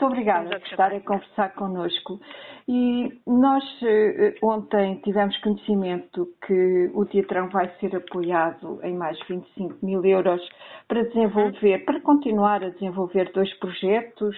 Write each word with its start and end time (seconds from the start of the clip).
muito 0.00 0.06
obrigada 0.06 0.58
por 0.58 0.66
estar 0.66 0.92
a 0.92 1.00
conversar 1.00 1.54
connosco. 1.54 2.18
E 2.66 3.20
nós 3.26 3.62
eh, 3.82 4.34
ontem 4.42 5.00
tivemos 5.04 5.36
conhecimento 5.38 6.26
que 6.46 6.90
o 6.94 7.04
Teatrão 7.04 7.48
vai 7.50 7.68
ser 7.78 7.94
apoiado 7.94 8.80
em 8.82 8.96
mais 8.96 9.18
25 9.28 9.84
mil 9.84 10.02
euros 10.04 10.40
para 10.88 11.04
desenvolver, 11.04 11.84
para 11.84 12.00
continuar 12.00 12.64
a 12.64 12.70
desenvolver 12.70 13.30
dois 13.32 13.52
projetos, 13.58 14.36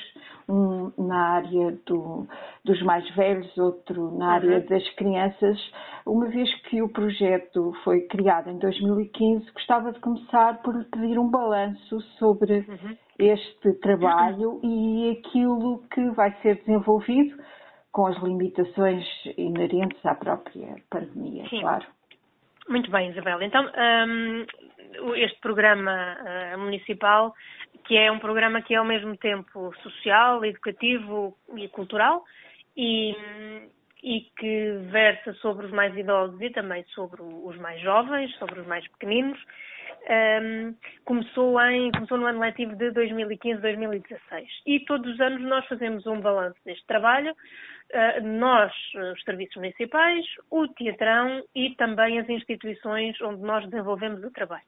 um 0.48 0.90
na 0.98 1.36
área 1.36 1.78
do, 1.86 2.26
dos 2.64 2.82
mais 2.82 3.08
velhos, 3.14 3.56
outro 3.56 4.16
na 4.16 4.32
área 4.32 4.58
uhum. 4.58 4.66
das 4.66 4.88
crianças. 4.94 5.58
Uma 6.04 6.26
vez 6.28 6.52
que 6.62 6.82
o 6.82 6.88
projeto 6.88 7.72
foi 7.84 8.00
criado 8.08 8.50
em 8.50 8.58
2015, 8.58 9.52
gostava 9.52 9.92
de 9.92 10.00
começar 10.00 10.60
por 10.62 10.74
pedir 10.86 11.18
um 11.18 11.30
balanço 11.30 12.00
sobre 12.18 12.66
uhum 12.68 12.96
este 13.18 13.72
trabalho 13.80 14.60
e 14.62 15.18
aquilo 15.18 15.82
que 15.92 16.10
vai 16.10 16.32
ser 16.42 16.56
desenvolvido 16.56 17.36
com 17.92 18.06
as 18.06 18.16
limitações 18.22 19.04
inerentes 19.36 20.04
à 20.04 20.14
própria 20.14 20.76
pandemia, 20.90 21.46
Sim. 21.48 21.60
claro. 21.60 21.86
Muito 22.68 22.90
bem, 22.90 23.10
Isabel. 23.10 23.42
Então, 23.42 23.70
um, 24.06 25.14
este 25.16 25.38
programa 25.40 26.16
uh, 26.54 26.58
municipal, 26.58 27.34
que 27.84 27.96
é 27.96 28.10
um 28.10 28.18
programa 28.18 28.62
que 28.62 28.74
é 28.74 28.78
ao 28.78 28.84
mesmo 28.84 29.16
tempo 29.16 29.74
social, 29.82 30.44
educativo 30.44 31.36
e 31.56 31.68
cultural, 31.68 32.24
e, 32.76 33.14
e 34.02 34.20
que 34.38 34.72
versa 34.90 35.34
sobre 35.34 35.66
os 35.66 35.72
mais 35.72 35.94
idosos 35.96 36.40
e 36.40 36.50
também 36.50 36.84
sobre 36.94 37.20
os 37.22 37.56
mais 37.58 37.80
jovens, 37.80 38.34
sobre 38.38 38.60
os 38.60 38.66
mais 38.66 38.86
pequeninos, 38.88 39.38
um, 40.10 40.74
começou, 41.04 41.60
em, 41.60 41.90
começou 41.92 42.18
no 42.18 42.26
ano 42.26 42.40
letivo 42.40 42.74
de 42.76 42.90
2015-2016 42.92 44.46
e 44.66 44.80
todos 44.80 45.14
os 45.14 45.20
anos 45.20 45.40
nós 45.42 45.66
fazemos 45.66 46.06
um 46.06 46.20
balanço 46.20 46.58
deste 46.64 46.84
trabalho, 46.86 47.32
uh, 47.32 48.26
nós, 48.26 48.72
os 49.12 49.22
serviços 49.22 49.56
municipais, 49.56 50.24
o 50.50 50.66
teatrão 50.68 51.44
e 51.54 51.74
também 51.76 52.18
as 52.18 52.28
instituições 52.28 53.20
onde 53.20 53.42
nós 53.42 53.68
desenvolvemos 53.68 54.24
o 54.24 54.30
trabalho. 54.30 54.62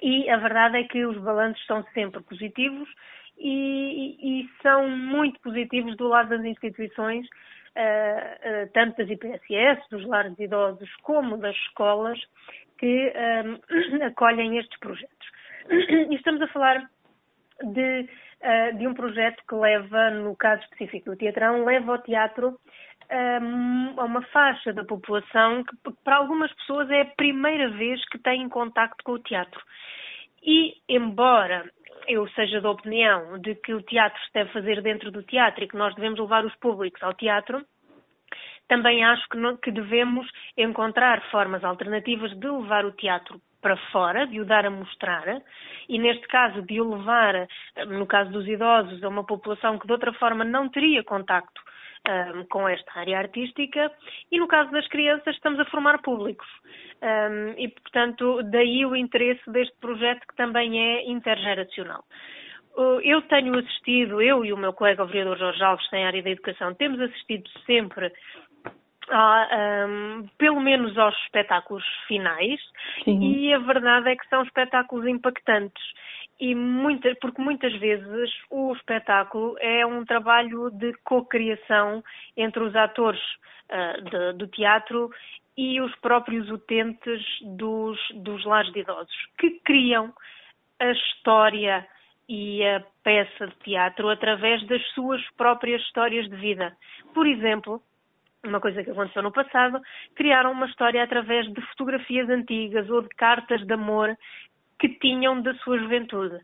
E 0.00 0.30
a 0.30 0.36
verdade 0.36 0.78
é 0.78 0.84
que 0.84 1.04
os 1.04 1.18
balanços 1.18 1.64
são 1.66 1.84
sempre 1.92 2.22
positivos 2.22 2.88
e, 3.36 4.16
e 4.42 4.50
são 4.62 4.88
muito 4.88 5.40
positivos 5.40 5.96
do 5.96 6.08
lado 6.08 6.30
das 6.30 6.44
instituições, 6.44 7.26
tanto 8.72 8.96
das 8.98 9.10
IPSS, 9.10 9.88
dos 9.90 10.04
lares 10.06 10.34
de 10.36 10.44
idosos, 10.44 10.90
como 11.02 11.36
das 11.36 11.54
escolas, 11.56 12.18
que 12.78 13.12
um, 13.44 14.02
acolhem 14.06 14.58
estes 14.58 14.78
projetos. 14.78 15.28
E 15.68 16.14
estamos 16.14 16.40
a 16.40 16.48
falar 16.48 16.88
de, 17.62 18.08
uh, 18.40 18.78
de, 18.78 18.86
um 18.86 18.94
projeto 18.94 19.42
que 19.46 19.54
leva, 19.54 20.10
no 20.10 20.34
caso 20.36 20.62
específico 20.62 21.10
do 21.10 21.16
Teatrão, 21.16 21.64
leva 21.64 21.92
ao 21.92 22.02
teatro 22.02 22.58
um, 23.10 24.00
a 24.00 24.04
uma 24.04 24.22
faixa 24.22 24.72
da 24.72 24.84
população 24.84 25.64
que, 25.64 25.76
para 26.04 26.16
algumas 26.16 26.52
pessoas, 26.54 26.90
é 26.90 27.02
a 27.02 27.06
primeira 27.16 27.70
vez 27.70 28.02
que 28.08 28.18
têm 28.18 28.48
contacto 28.48 29.02
com 29.04 29.12
o 29.12 29.18
teatro. 29.18 29.60
E, 30.42 30.74
embora 30.88 31.68
eu 32.08 32.26
seja 32.30 32.60
da 32.60 32.70
opinião 32.70 33.38
de 33.38 33.54
que 33.54 33.74
o 33.74 33.82
teatro 33.82 34.20
se 34.24 34.32
deve 34.32 34.50
fazer 34.50 34.82
dentro 34.82 35.10
do 35.10 35.22
teatro 35.22 35.62
e 35.62 35.68
que 35.68 35.76
nós 35.76 35.94
devemos 35.94 36.18
levar 36.18 36.44
os 36.44 36.54
públicos 36.56 37.02
ao 37.02 37.14
teatro, 37.14 37.64
também 38.66 39.04
acho 39.04 39.28
que, 39.28 39.36
não, 39.36 39.56
que 39.56 39.70
devemos 39.70 40.26
encontrar 40.56 41.22
formas 41.30 41.62
alternativas 41.62 42.30
de 42.38 42.48
levar 42.48 42.84
o 42.84 42.92
teatro 42.92 43.40
para 43.60 43.76
fora, 43.90 44.26
de 44.26 44.40
o 44.40 44.44
dar 44.44 44.64
a 44.66 44.70
mostrar, 44.70 45.42
e 45.88 45.98
neste 45.98 46.26
caso 46.28 46.62
de 46.62 46.80
o 46.80 46.96
levar, 46.96 47.48
no 47.88 48.06
caso 48.06 48.30
dos 48.30 48.46
idosos, 48.46 49.02
a 49.02 49.08
uma 49.08 49.24
população 49.24 49.78
que 49.78 49.86
de 49.86 49.92
outra 49.92 50.12
forma 50.12 50.44
não 50.44 50.68
teria 50.68 51.02
contacto 51.02 51.60
um, 52.06 52.44
com 52.44 52.68
esta 52.68 53.00
área 53.00 53.18
artística, 53.18 53.90
e 54.30 54.38
no 54.38 54.46
caso 54.46 54.70
das 54.70 54.86
crianças 54.88 55.34
estamos 55.34 55.58
a 55.60 55.64
formar 55.66 56.00
públicos. 56.02 56.46
Um, 57.02 57.54
e, 57.56 57.68
portanto, 57.68 58.42
daí 58.44 58.84
o 58.84 58.96
interesse 58.96 59.50
deste 59.50 59.76
projeto 59.78 60.26
que 60.26 60.36
também 60.36 60.78
é 60.78 61.10
intergeracional. 61.10 62.04
Eu 63.02 63.22
tenho 63.22 63.58
assistido, 63.58 64.22
eu 64.22 64.44
e 64.44 64.52
o 64.52 64.56
meu 64.56 64.72
colega 64.72 65.02
o 65.02 65.06
vereador 65.06 65.36
Jorge 65.36 65.64
Alves, 65.64 65.90
tem 65.90 66.04
área 66.04 66.22
da 66.22 66.30
educação, 66.30 66.72
temos 66.74 67.00
assistido 67.00 67.50
sempre 67.66 68.12
um, 69.10 70.26
pelo 70.38 70.60
menos 70.60 70.96
aos 70.98 71.16
espetáculos 71.22 71.84
finais, 72.06 72.60
Sim. 73.04 73.20
e 73.20 73.54
a 73.54 73.58
verdade 73.58 74.10
é 74.10 74.16
que 74.16 74.28
são 74.28 74.42
espetáculos 74.42 75.06
impactantes. 75.06 75.82
E 76.40 76.54
muita, 76.54 77.14
porque 77.20 77.42
muitas 77.42 77.74
vezes 77.80 78.30
o 78.50 78.72
espetáculo 78.72 79.56
é 79.60 79.84
um 79.84 80.04
trabalho 80.04 80.70
de 80.70 80.92
co-criação 81.04 82.02
entre 82.36 82.62
os 82.62 82.76
atores 82.76 83.20
uh, 83.70 84.02
de, 84.02 84.32
do 84.38 84.46
teatro 84.46 85.10
e 85.56 85.80
os 85.80 85.94
próprios 85.96 86.48
utentes 86.48 87.20
dos, 87.42 87.98
dos 88.14 88.44
lares 88.44 88.72
de 88.72 88.80
idosos, 88.80 89.16
que 89.38 89.58
criam 89.64 90.12
a 90.78 90.92
história 90.92 91.84
e 92.28 92.64
a 92.64 92.84
peça 93.02 93.48
de 93.48 93.56
teatro 93.64 94.08
através 94.08 94.64
das 94.68 94.82
suas 94.90 95.20
próprias 95.36 95.82
histórias 95.82 96.28
de 96.28 96.36
vida. 96.36 96.76
Por 97.12 97.26
exemplo, 97.26 97.82
uma 98.44 98.60
coisa 98.60 98.82
que 98.82 98.90
aconteceu 98.90 99.22
no 99.22 99.32
passado, 99.32 99.80
criaram 100.14 100.52
uma 100.52 100.66
história 100.66 101.02
através 101.02 101.46
de 101.52 101.60
fotografias 101.68 102.28
antigas 102.28 102.88
ou 102.88 103.02
de 103.02 103.08
cartas 103.10 103.64
de 103.66 103.72
amor 103.72 104.16
que 104.78 104.88
tinham 104.88 105.42
da 105.42 105.54
sua 105.54 105.78
juventude. 105.78 106.38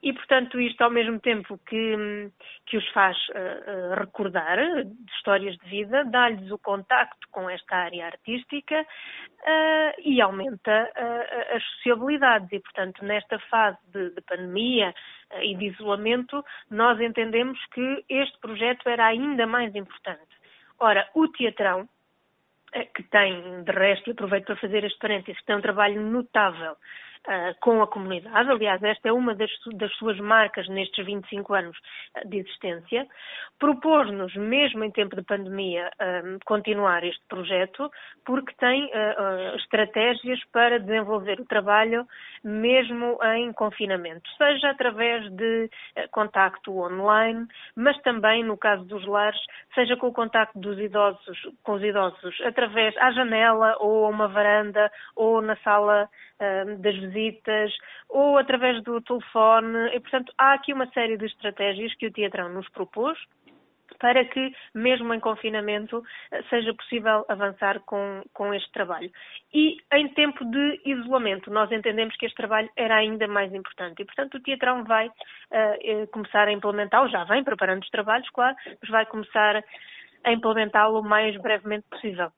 E, 0.00 0.12
portanto, 0.12 0.60
isto 0.60 0.80
ao 0.82 0.90
mesmo 0.90 1.18
tempo 1.18 1.58
que, 1.66 2.30
que 2.66 2.76
os 2.76 2.88
faz 2.90 3.16
uh, 3.30 3.98
recordar 3.98 4.56
de 4.84 5.12
histórias 5.16 5.56
de 5.56 5.68
vida, 5.68 6.04
dá-lhes 6.04 6.50
o 6.52 6.58
contacto 6.58 7.26
com 7.32 7.50
esta 7.50 7.74
área 7.74 8.06
artística 8.06 8.80
uh, 8.80 10.00
e 10.04 10.20
aumenta 10.20 10.88
as 11.52 11.64
sociabilidades. 11.64 12.52
E, 12.52 12.60
portanto, 12.60 13.04
nesta 13.04 13.40
fase 13.50 13.78
de, 13.92 14.10
de 14.10 14.20
pandemia 14.20 14.94
e 15.42 15.56
de 15.56 15.66
isolamento, 15.66 16.44
nós 16.70 17.00
entendemos 17.00 17.58
que 17.72 18.04
este 18.08 18.38
projeto 18.38 18.88
era 18.88 19.06
ainda 19.06 19.46
mais 19.46 19.74
importante. 19.74 20.37
Ora, 20.80 21.08
o 21.14 21.28
Teatrão, 21.28 21.88
eh, 22.72 22.84
que 22.84 23.02
tem, 23.04 23.62
de 23.64 23.72
resto, 23.72 24.10
aproveito 24.10 24.46
para 24.46 24.56
fazer 24.56 24.84
este 24.84 24.98
parênteses, 24.98 25.40
que 25.40 25.46
tem 25.46 25.56
um 25.56 25.60
trabalho 25.60 26.00
notável 26.00 26.76
com 27.60 27.82
a 27.82 27.86
comunidade. 27.86 28.50
Aliás, 28.50 28.82
esta 28.82 29.08
é 29.08 29.12
uma 29.12 29.34
das, 29.34 29.50
das, 29.74 29.92
suas 29.96 30.18
marcas 30.18 30.68
nestes 30.68 31.04
25 31.04 31.54
anos 31.54 31.76
ah, 32.14 32.20
de 32.24 32.38
existência. 32.38 33.06
Propôs-nos, 33.58 34.34
mesmo 34.36 34.84
em 34.84 34.90
tempo 34.90 35.16
de 35.16 35.22
pandemia, 35.22 35.90
uh, 36.00 36.38
continuar 36.44 37.04
este 37.04 37.22
projeto, 37.28 37.90
porque 38.24 38.54
tem 38.54 38.90
estratégias 39.56 40.40
para 40.52 40.78
desenvolver 40.78 41.40
o 41.40 41.44
trabalho 41.44 42.06
mesmo 42.44 43.18
em 43.36 43.52
confinamento, 43.52 44.28
seja 44.36 44.70
através 44.70 45.28
de 45.32 45.68
contacto 46.10 46.76
online, 46.78 47.46
mas 47.74 48.00
também, 48.02 48.44
no 48.44 48.56
caso 48.56 48.84
dos 48.84 49.04
lares, 49.06 49.40
seja 49.74 49.96
com 49.96 50.08
o 50.08 50.12
contacto 50.12 50.58
dos 50.58 50.78
idosos, 50.78 51.38
com 51.62 51.72
os 51.72 51.82
idosos, 51.82 52.40
através 52.42 52.96
à 52.98 53.10
janela 53.12 53.76
ou 53.80 54.06
a 54.06 54.08
uma 54.08 54.28
varanda 54.28 54.90
ou 55.16 55.40
na 55.42 55.56
sala 55.56 56.08
das 56.78 56.96
visitas 56.96 57.72
ou 58.08 58.38
através 58.38 58.82
do 58.82 59.00
telefone. 59.00 59.94
E, 59.94 60.00
portanto, 60.00 60.32
há 60.38 60.54
aqui 60.54 60.72
uma 60.72 60.86
série 60.92 61.16
de 61.16 61.26
estratégias 61.26 61.94
que 61.94 62.06
o 62.06 62.12
Teatrão 62.12 62.48
nos 62.48 62.68
propôs 62.70 63.18
para 63.98 64.24
que, 64.24 64.52
mesmo 64.74 65.12
em 65.12 65.20
confinamento, 65.20 66.02
seja 66.48 66.72
possível 66.74 67.24
avançar 67.28 67.80
com, 67.80 68.22
com 68.32 68.54
este 68.54 68.70
trabalho. 68.72 69.10
E 69.52 69.76
em 69.92 70.08
tempo 70.08 70.44
de 70.44 70.80
isolamento, 70.84 71.50
nós 71.50 71.70
entendemos 71.72 72.16
que 72.16 72.26
este 72.26 72.36
trabalho 72.36 72.70
era 72.76 72.96
ainda 72.96 73.26
mais 73.26 73.52
importante. 73.52 74.00
E, 74.00 74.04
portanto, 74.04 74.36
o 74.36 74.40
Teatrão 74.40 74.84
vai 74.84 75.08
uh, 75.08 76.06
começar 76.12 76.46
a 76.46 76.52
implementar, 76.52 77.02
ou 77.02 77.08
já 77.08 77.24
vem 77.24 77.42
preparando 77.42 77.82
os 77.82 77.90
trabalhos, 77.90 78.28
claro, 78.30 78.56
mas 78.80 78.90
vai 78.90 79.06
começar 79.06 79.64
a 80.24 80.32
implementá-lo 80.32 81.00
o 81.00 81.02
mais 81.02 81.36
brevemente 81.40 81.84
possível. 81.90 82.28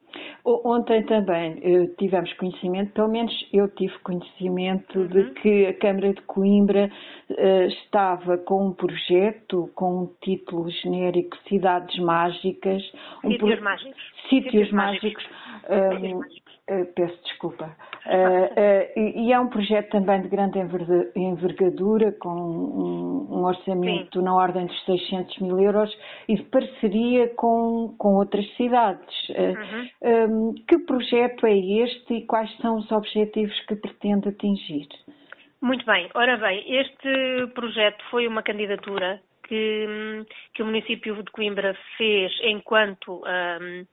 Ontem 0.44 1.05
também 1.05 1.61
eh, 1.62 1.87
tivemos 1.99 2.32
conhecimento, 2.35 2.93
pelo 2.93 3.09
menos 3.09 3.32
eu 3.53 3.69
tive 3.69 3.97
conhecimento 3.99 4.99
uhum. 4.99 5.06
de 5.06 5.31
que 5.32 5.67
a 5.67 5.75
Câmara 5.75 6.15
de 6.15 6.23
Coimbra 6.23 6.91
uh, 7.31 7.62
estava 7.69 8.38
com 8.38 8.69
um 8.69 8.73
projeto 8.73 9.71
com 9.75 10.05
um 10.05 10.15
título 10.23 10.71
genérico 10.71 11.37
Cidades 11.49 11.99
Mágicas. 11.99 12.82
Um 13.23 13.32
Sítios 13.32 13.55
pro... 13.56 13.65
Mágicos. 13.65 14.03
Sítios, 14.29 14.44
Sítios 14.44 14.73
Mágicos. 14.73 15.29
mágicos. 15.69 16.03
Um, 16.03 16.21
uh, 16.70 16.87
peço 16.94 17.22
desculpa. 17.25 17.76
Uh, 18.06 18.99
e 18.99 19.32
é 19.32 19.40
um 19.40 19.49
projeto 19.49 19.90
também 19.90 20.22
de 20.22 20.28
grande 20.28 20.58
envergadura, 21.17 22.12
com 22.12 22.31
um, 22.31 23.38
um 23.38 23.44
orçamento 23.44 24.19
Sim. 24.19 24.25
na 24.25 24.34
ordem 24.34 24.67
dos 24.67 24.84
600 24.84 25.38
mil 25.38 25.58
euros 25.58 25.90
e 26.28 26.37
de 26.37 26.43
parceria 26.44 27.28
com, 27.34 27.94
com 27.99 28.14
outras 28.14 28.46
cidades. 28.56 29.28
Uhum. 29.31 30.52
Um, 30.52 30.55
que 30.67 30.78
projeto 30.78 31.46
é 31.46 31.56
este 31.56 32.14
e 32.14 32.26
quais 32.26 32.50
são 32.58 32.76
os 32.76 32.90
objetivos 32.90 33.58
que 33.67 33.76
pretende 33.76 34.28
atingir? 34.28 34.88
Muito 35.61 35.84
bem. 35.84 36.08
Ora 36.14 36.37
bem, 36.38 36.64
este 36.75 37.46
projeto 37.55 38.02
foi 38.11 38.26
uma 38.26 38.43
candidatura 38.43 39.20
que, 39.46 40.25
que 40.55 40.62
o 40.62 40.67
município 40.67 41.22
de 41.22 41.31
Coimbra 41.32 41.76
fez 41.99 42.32
enquanto 42.44 43.20
um, 43.20 43.84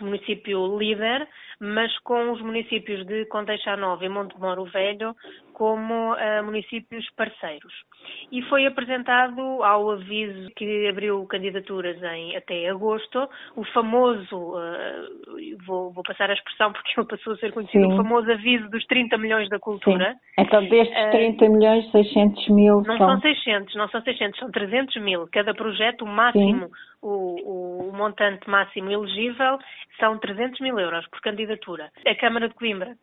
município 0.00 0.78
líder, 0.78 1.28
mas 1.60 1.96
com 2.00 2.32
os 2.32 2.40
municípios 2.40 3.06
de 3.06 3.26
Condeixa 3.26 3.76
Nova 3.76 4.04
e 4.04 4.08
Montemoro 4.08 4.64
Velho 4.64 5.14
como 5.60 6.14
uh, 6.14 6.42
municípios 6.42 7.06
parceiros. 7.14 7.74
E 8.32 8.40
foi 8.44 8.64
apresentado 8.64 9.62
ao 9.62 9.90
aviso 9.90 10.50
que 10.56 10.88
abriu 10.88 11.26
candidaturas 11.26 12.02
em 12.02 12.34
até 12.34 12.66
agosto, 12.70 13.28
o 13.54 13.62
famoso, 13.64 14.36
uh, 14.36 15.58
vou, 15.66 15.92
vou, 15.92 16.02
passar 16.02 16.30
a 16.30 16.32
expressão 16.32 16.72
porque 16.72 16.98
ele 16.98 17.06
passou 17.06 17.34
a 17.34 17.36
ser 17.36 17.52
conhecido, 17.52 17.88
Sim. 17.88 17.92
o 17.92 17.96
famoso 17.98 18.32
aviso 18.32 18.70
dos 18.70 18.86
30 18.86 19.18
milhões 19.18 19.50
da 19.50 19.58
cultura. 19.58 20.14
Sim. 20.14 20.18
Então 20.38 20.66
destes 20.66 21.10
30 21.10 21.44
uh, 21.44 21.52
milhões, 21.52 21.90
600 21.90 22.48
mil 22.48 22.80
Não 22.80 22.96
são... 22.96 23.08
são 23.10 23.20
600, 23.20 23.74
não 23.74 23.88
são 23.90 24.00
600, 24.00 24.40
são 24.40 24.50
300 24.50 25.02
mil. 25.02 25.28
Cada 25.30 25.52
projeto, 25.52 26.06
o 26.06 26.08
máximo, 26.08 26.70
o, 27.02 27.88
o 27.90 27.92
montante 27.94 28.48
máximo 28.48 28.90
elegível 28.90 29.58
são 29.98 30.18
300 30.18 30.58
mil 30.60 30.78
euros 30.78 31.06
por 31.08 31.20
candidatura. 31.50 31.90
A 32.06 32.14
Câmara 32.14 32.48
de 32.48 32.54
Coimbra 32.54 32.96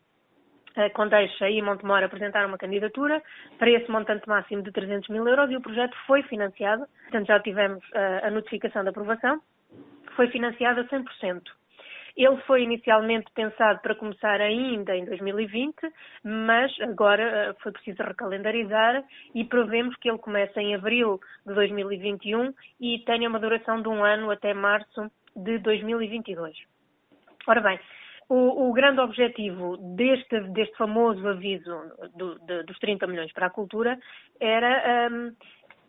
Condeixa 0.94 1.49
e 1.49 1.59
Montemor 1.61 2.03
apresentaram 2.03 2.49
uma 2.49 2.57
candidatura 2.57 3.21
para 3.57 3.69
esse 3.71 3.89
montante 3.89 4.27
máximo 4.27 4.61
de 4.61 4.71
300 4.71 5.09
mil 5.09 5.27
euros 5.27 5.49
e 5.49 5.55
o 5.55 5.61
projeto 5.61 5.97
foi 6.05 6.21
financiado, 6.23 6.85
portanto 7.03 7.27
já 7.27 7.39
tivemos 7.39 7.83
a 8.21 8.29
notificação 8.29 8.83
de 8.83 8.89
aprovação, 8.89 9.41
foi 10.15 10.27
financiado 10.27 10.81
a 10.81 10.83
100%. 10.85 11.41
Ele 12.15 12.38
foi 12.47 12.63
inicialmente 12.63 13.25
pensado 13.33 13.79
para 13.81 13.95
começar 13.95 14.39
ainda 14.39 14.95
em 14.95 15.05
2020, 15.05 15.75
mas 16.23 16.71
agora 16.81 17.55
foi 17.61 17.71
preciso 17.71 18.03
recalendarizar 18.03 19.03
e 19.33 19.43
prevemos 19.43 19.95
que 19.97 20.09
ele 20.09 20.17
comece 20.19 20.59
em 20.59 20.75
abril 20.75 21.19
de 21.45 21.53
2021 21.55 22.53
e 22.79 23.00
tenha 23.00 23.29
uma 23.29 23.39
duração 23.39 23.81
de 23.81 23.88
um 23.88 24.03
ano 24.03 24.29
até 24.29 24.53
março 24.53 25.11
de 25.35 25.57
2022. 25.59 26.55
Ora 27.47 27.61
bem, 27.61 27.79
o, 28.29 28.69
o, 28.69 28.74
grande 28.74 29.00
objetivo 29.00 29.77
deste, 29.95 30.39
deste 30.51 30.75
famoso 30.77 31.25
aviso 31.27 31.74
do, 32.15 32.38
de, 32.39 32.63
dos 32.63 32.77
30 32.79 33.07
milhões 33.07 33.31
para 33.31 33.47
a 33.47 33.50
cultura 33.50 33.97
era, 34.39 35.09
um, 35.12 35.33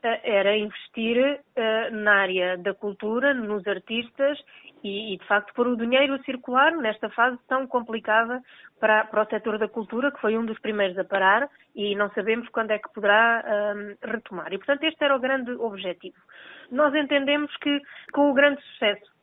era 0.02 0.56
investir 0.56 1.40
uh, 1.40 1.94
na 1.94 2.14
área 2.22 2.56
da 2.58 2.74
cultura, 2.74 3.34
nos 3.34 3.66
artistas 3.66 4.38
e, 4.84 5.14
e, 5.14 5.18
de 5.18 5.26
facto, 5.26 5.52
pôr 5.54 5.66
o 5.66 5.76
dinheiro 5.76 6.14
a 6.14 6.22
circular 6.22 6.76
nesta 6.76 7.10
fase 7.10 7.36
tão 7.48 7.66
complicada 7.66 8.40
para, 8.78 9.04
para, 9.06 9.22
o 9.22 9.26
setor 9.26 9.58
da 9.58 9.68
cultura, 9.68 10.12
que 10.12 10.20
foi 10.20 10.38
um 10.38 10.46
dos 10.46 10.58
primeiros 10.60 10.96
a 10.96 11.04
parar 11.04 11.48
e 11.74 11.96
não 11.96 12.10
sabemos 12.10 12.48
quando 12.50 12.70
é 12.70 12.78
que 12.78 12.92
poderá 12.92 13.44
um, 13.74 14.08
retomar. 14.08 14.52
E, 14.52 14.58
portanto, 14.58 14.84
este 14.84 15.02
era 15.02 15.16
o 15.16 15.20
grande 15.20 15.50
objetivo. 15.52 16.16
Nós 16.70 16.94
entendemos 16.94 17.54
que, 17.56 17.80
com 18.12 18.30
o 18.30 18.34
grande 18.34 18.62
sucesso 18.62 19.17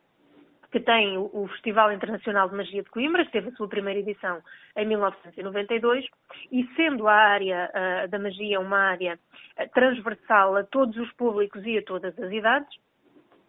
que 0.70 0.80
tem 0.80 1.16
o 1.16 1.48
Festival 1.52 1.92
Internacional 1.92 2.48
de 2.48 2.56
Magia 2.56 2.82
de 2.82 2.90
Coimbra, 2.90 3.24
que 3.24 3.32
teve 3.32 3.48
a 3.48 3.52
sua 3.52 3.68
primeira 3.68 4.00
edição 4.00 4.42
em 4.76 4.86
1992, 4.86 6.04
e 6.50 6.66
sendo 6.74 7.06
a 7.08 7.14
área 7.14 7.70
uh, 7.70 8.08
da 8.08 8.18
magia 8.18 8.60
uma 8.60 8.78
área 8.78 9.18
uh, 9.58 9.68
transversal 9.72 10.56
a 10.56 10.64
todos 10.64 10.96
os 10.96 11.12
públicos 11.12 11.64
e 11.64 11.78
a 11.78 11.82
todas 11.82 12.18
as 12.18 12.32
idades, 12.32 12.68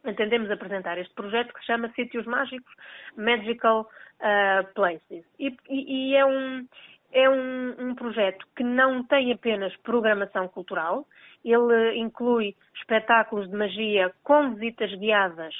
entendemos 0.05 0.49
apresentar 0.51 0.97
este 0.97 1.13
projeto 1.13 1.53
que 1.53 1.59
se 1.59 1.65
chama 1.65 1.91
Sítios 1.95 2.25
Mágicos 2.25 2.73
Magical 3.15 3.81
uh, 3.81 4.73
Places. 4.73 5.25
E, 5.39 5.55
e, 5.69 6.11
e, 6.11 6.15
é, 6.15 6.25
um, 6.25 6.67
é 7.11 7.29
um, 7.29 7.89
um 7.89 7.95
projeto 7.95 8.45
que 8.55 8.63
não 8.63 9.03
tem 9.03 9.31
apenas 9.31 9.75
programação 9.77 10.47
cultural, 10.47 11.05
ele 11.43 11.97
inclui 11.97 12.55
espetáculos 12.75 13.49
de 13.49 13.55
magia 13.55 14.13
com 14.23 14.53
visitas 14.53 14.93
guiadas 14.95 15.55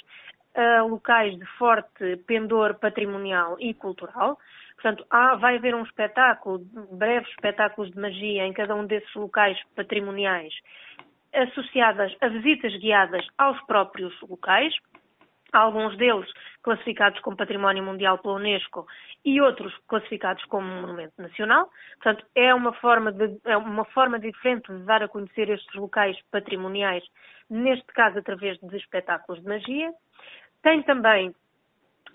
a 0.58 0.82
locais 0.82 1.38
de 1.38 1.46
forte 1.58 2.18
pendor 2.26 2.76
patrimonial 2.80 3.56
e 3.60 3.74
cultural. 3.74 4.38
Portanto, 4.76 5.06
há, 5.10 5.36
vai 5.36 5.58
haver 5.58 5.74
um 5.76 5.84
espetáculo, 5.84 6.60
breves 6.92 7.30
espetáculos 7.30 7.92
de 7.92 8.00
magia 8.00 8.46
em 8.46 8.54
cada 8.54 8.76
um 8.76 8.86
desses 8.86 9.14
locais 9.16 9.58
patrimoniais, 9.76 10.54
associadas 11.34 12.16
a 12.22 12.28
visitas 12.28 12.76
guiadas 12.78 13.26
aos 13.38 13.60
próprios 13.66 14.14
locais, 14.22 14.74
alguns 15.54 15.96
deles 15.98 16.30
classificados 16.62 17.20
como 17.22 17.38
Património 17.38 17.84
Mundial 17.84 18.18
pela 18.18 18.36
Unesco 18.36 18.86
e 19.24 19.40
outros 19.40 19.74
classificados 19.88 20.44
como 20.46 20.68
Monumento 20.68 21.14
Nacional. 21.22 21.70
Portanto, 22.02 22.26
é 22.36 22.54
uma 22.54 22.74
forma, 22.74 23.12
de, 23.12 23.40
é 23.46 23.56
uma 23.56 23.86
forma 23.86 24.20
diferente 24.20 24.72
de 24.72 24.84
dar 24.84 25.02
a 25.02 25.08
conhecer 25.08 25.50
estes 25.50 25.74
locais 25.76 26.18
patrimoniais, 26.32 27.04
neste 27.50 27.88
caso 27.94 28.20
através 28.20 28.58
de 28.60 28.78
espetáculos 28.78 29.42
de 29.42 29.48
magia. 29.48 29.94
Tem 30.68 30.84
também 30.84 31.34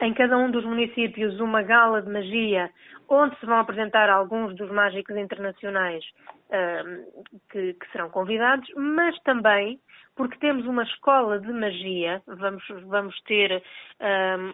em 0.03 0.13
cada 0.13 0.37
um 0.37 0.51
dos 0.51 0.63
municípios 0.63 1.41
uma 1.41 1.63
gala 1.63 2.03
de 2.03 2.11
magia, 2.11 2.71
onde 3.15 3.39
se 3.39 3.47
vão 3.47 3.59
apresentar 3.59 4.09
alguns 4.09 4.55
dos 4.57 4.71
mágicos 4.71 5.17
internacionais 5.17 6.05
uh, 6.49 7.25
que, 7.51 7.75
que, 7.75 7.93
serão 7.93 8.11
convidados, 8.11 8.69
mas 8.77 9.19
também 9.21 9.79
porque 10.15 10.39
temos 10.39 10.67
uma 10.67 10.83
escola 10.83 11.41
de 11.41 11.51
magia, 11.53 12.23
vamos, 12.27 12.63
vamos 12.87 13.19
ter 13.23 13.63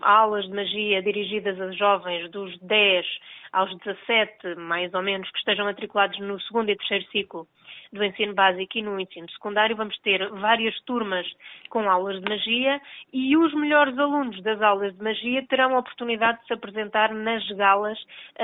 aulas 0.02 0.44
de 0.44 0.54
magia 0.54 1.02
dirigidas 1.02 1.60
a 1.60 1.72
jovens 1.72 2.30
dos 2.30 2.56
10 2.60 3.04
aos 3.52 3.76
17, 3.78 4.54
mais 4.56 4.92
ou 4.94 5.02
menos, 5.02 5.28
que 5.30 5.38
estejam 5.38 5.64
matriculados 5.64 6.18
no 6.20 6.40
segundo 6.42 6.70
e 6.70 6.76
terceiro 6.76 7.04
ciclo 7.10 7.48
do 7.92 8.04
ensino 8.04 8.34
básico 8.34 8.78
e 8.78 8.82
no 8.82 9.00
ensino 9.00 9.28
secundário. 9.30 9.74
Vamos 9.74 9.98
ter 10.00 10.28
várias 10.30 10.78
turmas 10.82 11.26
com 11.70 11.88
aulas 11.88 12.20
de 12.20 12.28
magia 12.28 12.80
e 13.12 13.36
os 13.36 13.52
melhores 13.54 13.98
alunos 13.98 14.40
das 14.42 14.60
aulas 14.60 14.94
de 14.94 15.02
magia 15.02 15.44
terão 15.48 15.74
a 15.74 15.78
oportunidade 15.78 16.40
de 16.40 16.46
se 16.46 16.52
apresentar 16.52 17.12
nas 17.12 17.46
galas 17.52 17.98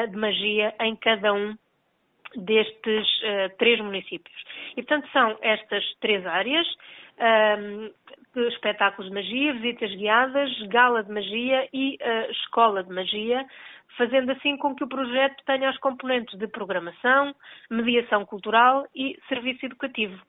de 0.07 0.17
magia 0.17 0.75
em 0.81 0.97
cada 0.97 1.33
um 1.33 1.57
destes 2.37 3.07
uh, 3.23 3.57
três 3.59 3.81
municípios. 3.81 4.35
E, 4.77 4.83
portanto, 4.83 5.09
são 5.13 5.39
estas 5.41 5.85
três 6.01 6.27
áreas 6.27 6.67
um, 7.19 7.91
espetáculos 8.49 9.09
de 9.09 9.15
magia, 9.15 9.53
visitas 9.55 9.95
guiadas, 9.95 10.51
gala 10.69 11.03
de 11.05 11.13
magia 11.13 11.69
e 11.73 11.97
uh, 12.01 12.31
escola 12.31 12.83
de 12.83 12.93
magia, 12.93 13.47
fazendo 13.97 14.33
assim 14.33 14.57
com 14.57 14.75
que 14.75 14.85
o 14.85 14.89
projeto 14.89 15.43
tenha 15.47 15.71
as 15.71 15.79
componentes 15.79 16.37
de 16.39 16.49
programação, 16.49 17.35
mediação 17.71 18.25
cultural 18.25 18.87
e 18.95 19.19
serviço 19.29 19.65
educativo. 19.67 20.21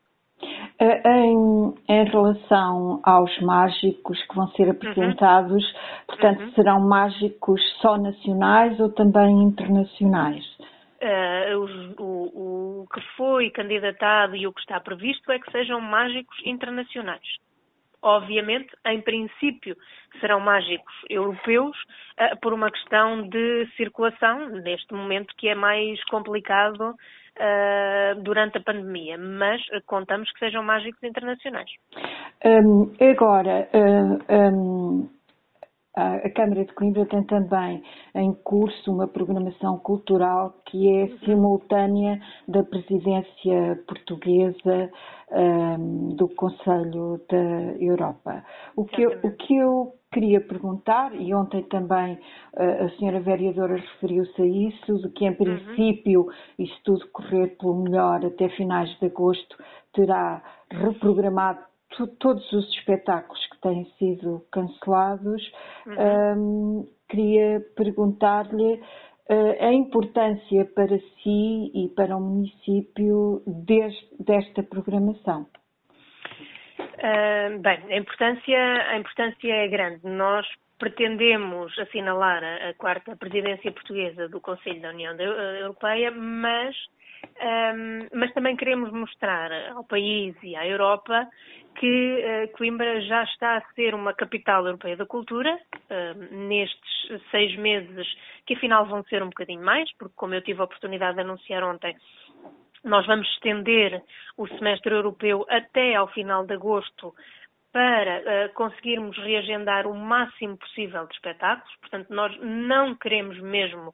Eh, 0.78 1.02
em, 1.10 1.74
em, 1.88 2.04
relação 2.04 3.00
aos 3.04 3.40
mágicos 3.40 4.22
que 4.28 4.36
vão 4.36 4.48
ser 4.50 4.70
apresentados, 4.70 5.64
uhum. 5.64 6.06
portanto, 6.08 6.42
uhum. 6.42 6.52
serão 6.52 6.82
mágicos 6.82 7.62
só 7.80 7.98
nacionais 7.98 8.78
ou 8.82 8.92
também 8.92 9.42
internacionais? 9.42 10.44
Uh, 11.02 12.02
o, 12.02 12.84
o, 12.84 12.88
que 12.94 13.00
foi 13.16 13.50
candidatado 13.52 14.36
e 14.36 14.46
o 14.48 14.52
que 14.52 14.60
está 14.60 14.80
previsto 14.82 15.32
é 15.32 15.40
que 15.40 15.52
sejam 15.52 15.80
mágicos 15.80 16.38
internacionais. 16.46 17.38
Obviamente, 18.02 18.70
em 18.86 19.02
princípio, 19.02 19.78
serão 20.20 20.42
mágicos 20.42 20.94
europeus 21.10 21.78
uh, 22.20 22.38
por 22.42 22.52
uma 22.52 22.70
questão 22.70 23.30
de 23.30 23.66
circulação, 23.78 24.50
neste 24.50 24.94
momento 24.94 25.34
que 25.38 25.48
é 25.48 25.56
mais 25.56 26.04
complicado 26.06 26.96
uh, 27.38 28.22
durante 28.22 28.58
a 28.58 28.62
pandemia, 28.62 29.18
mas 29.18 29.62
contamos 29.86 30.32
que 30.32 30.40
sejam 30.40 30.64
mágicos 30.64 31.02
internacionais. 31.04 31.70
Um, 32.46 32.92
agora, 33.00 33.70
um, 33.74 35.10
a 35.96 36.30
Câmara 36.30 36.66
de 36.66 36.74
Coimbra 36.74 37.06
tem 37.06 37.24
também 37.24 37.82
em 38.14 38.34
curso 38.44 38.92
uma 38.92 39.08
programação 39.08 39.78
cultural 39.80 40.54
que 40.66 40.90
é 40.90 41.08
simultânea 41.26 42.20
da 42.48 42.64
presidência 42.64 43.82
portuguesa 43.88 44.92
um, 45.32 46.10
do 46.16 46.28
Conselho 46.36 47.22
da 47.30 47.78
Europa. 47.80 48.44
O 48.76 48.84
que, 48.86 49.04
eu, 49.04 49.20
o 49.24 49.32
que 49.32 49.56
eu 49.56 49.94
queria 50.16 50.40
perguntar, 50.40 51.14
e 51.14 51.34
ontem 51.34 51.62
também 51.64 52.14
uh, 52.54 52.86
a 52.86 52.90
senhora 52.98 53.20
vereadora 53.20 53.76
referiu-se 53.76 54.42
a 54.42 54.46
isso, 54.46 54.98
de 55.02 55.10
que 55.10 55.26
em 55.26 55.32
uhum. 55.32 55.36
princípio, 55.36 56.22
uhum. 56.22 56.32
isto 56.58 56.82
tudo 56.86 57.08
correr 57.12 57.58
pelo 57.58 57.84
melhor 57.84 58.26
até 58.26 58.48
finais 58.48 58.90
de 58.98 59.08
agosto, 59.08 59.58
terá 59.94 60.42
reprogramado 60.72 61.60
todos 62.20 62.50
os 62.54 62.70
espetáculos 62.70 63.46
que 63.48 63.62
têm 63.62 63.86
sido 64.00 64.42
cancelados, 64.52 65.52
uhum. 65.86 66.80
um, 66.80 66.88
queria 67.10 67.62
perguntar-lhe 67.76 68.76
uh, 68.76 69.64
a 69.66 69.74
importância 69.74 70.66
para 70.74 70.98
si 70.98 71.72
e 71.74 71.92
para 71.94 72.16
o 72.16 72.22
município 72.22 73.44
deste, 73.46 74.16
desta 74.18 74.64
programação. 74.64 75.46
Bem, 77.62 77.94
a 77.94 77.98
importância, 77.98 78.88
a 78.90 78.98
importância 78.98 79.54
é 79.54 79.68
grande. 79.68 80.00
Nós 80.04 80.48
pretendemos 80.78 81.78
assinalar 81.80 82.44
a, 82.44 82.74
quarta 82.74 83.16
presidência 83.16 83.72
portuguesa 83.72 84.28
do 84.28 84.42
Conselho 84.42 84.82
da 84.82 84.90
União 84.90 85.16
Europeia, 85.16 86.12
mas 86.12 86.76
um, 87.26 88.08
mas 88.18 88.32
também 88.34 88.56
queremos 88.56 88.92
mostrar 88.92 89.52
ao 89.72 89.84
país 89.84 90.36
e 90.44 90.56
à 90.56 90.66
Europa 90.68 91.28
que 91.76 92.24
uh, 92.24 92.58
Coimbra 92.58 93.02
já 93.02 93.24
está 93.24 93.58
a 93.58 93.74
ser 93.74 93.94
uma 93.94 94.14
capital 94.14 94.66
europeia 94.66 94.96
da 94.96 95.06
cultura 95.06 95.60
nestes 96.32 97.22
seis 97.30 97.56
meses, 97.58 98.08
que 98.46 98.54
afinal 98.54 98.86
vão 98.86 99.04
ser 99.04 99.22
um 99.22 99.28
bocadinho 99.28 99.62
mais, 99.62 99.92
porque 99.98 100.14
como 100.16 100.34
eu 100.34 100.42
tive 100.42 100.62
a 100.62 100.64
oportunidade 100.64 101.16
de 101.16 101.22
anunciar 101.22 101.64
ontem, 101.64 101.96
nós 102.86 103.06
vamos 103.08 103.28
estender 103.34 104.02
o 104.38 104.48
semestre 104.48 104.94
europeu 104.94 105.46
até 105.50 105.96
ao 105.96 106.08
final 106.08 106.46
de 106.46 106.54
agosto 106.54 107.14
para 107.74 108.20
uh, 108.20 108.54
conseguirmos 108.54 109.18
reagendar 109.18 109.86
o 109.86 109.94
máximo 109.94 110.56
possível 110.58 111.06
de 111.08 111.16
espetáculos. 111.16 111.76
Portanto, 111.82 112.14
nós 112.14 112.34
não 112.40 112.96
queremos 112.96 113.38
mesmo 113.42 113.94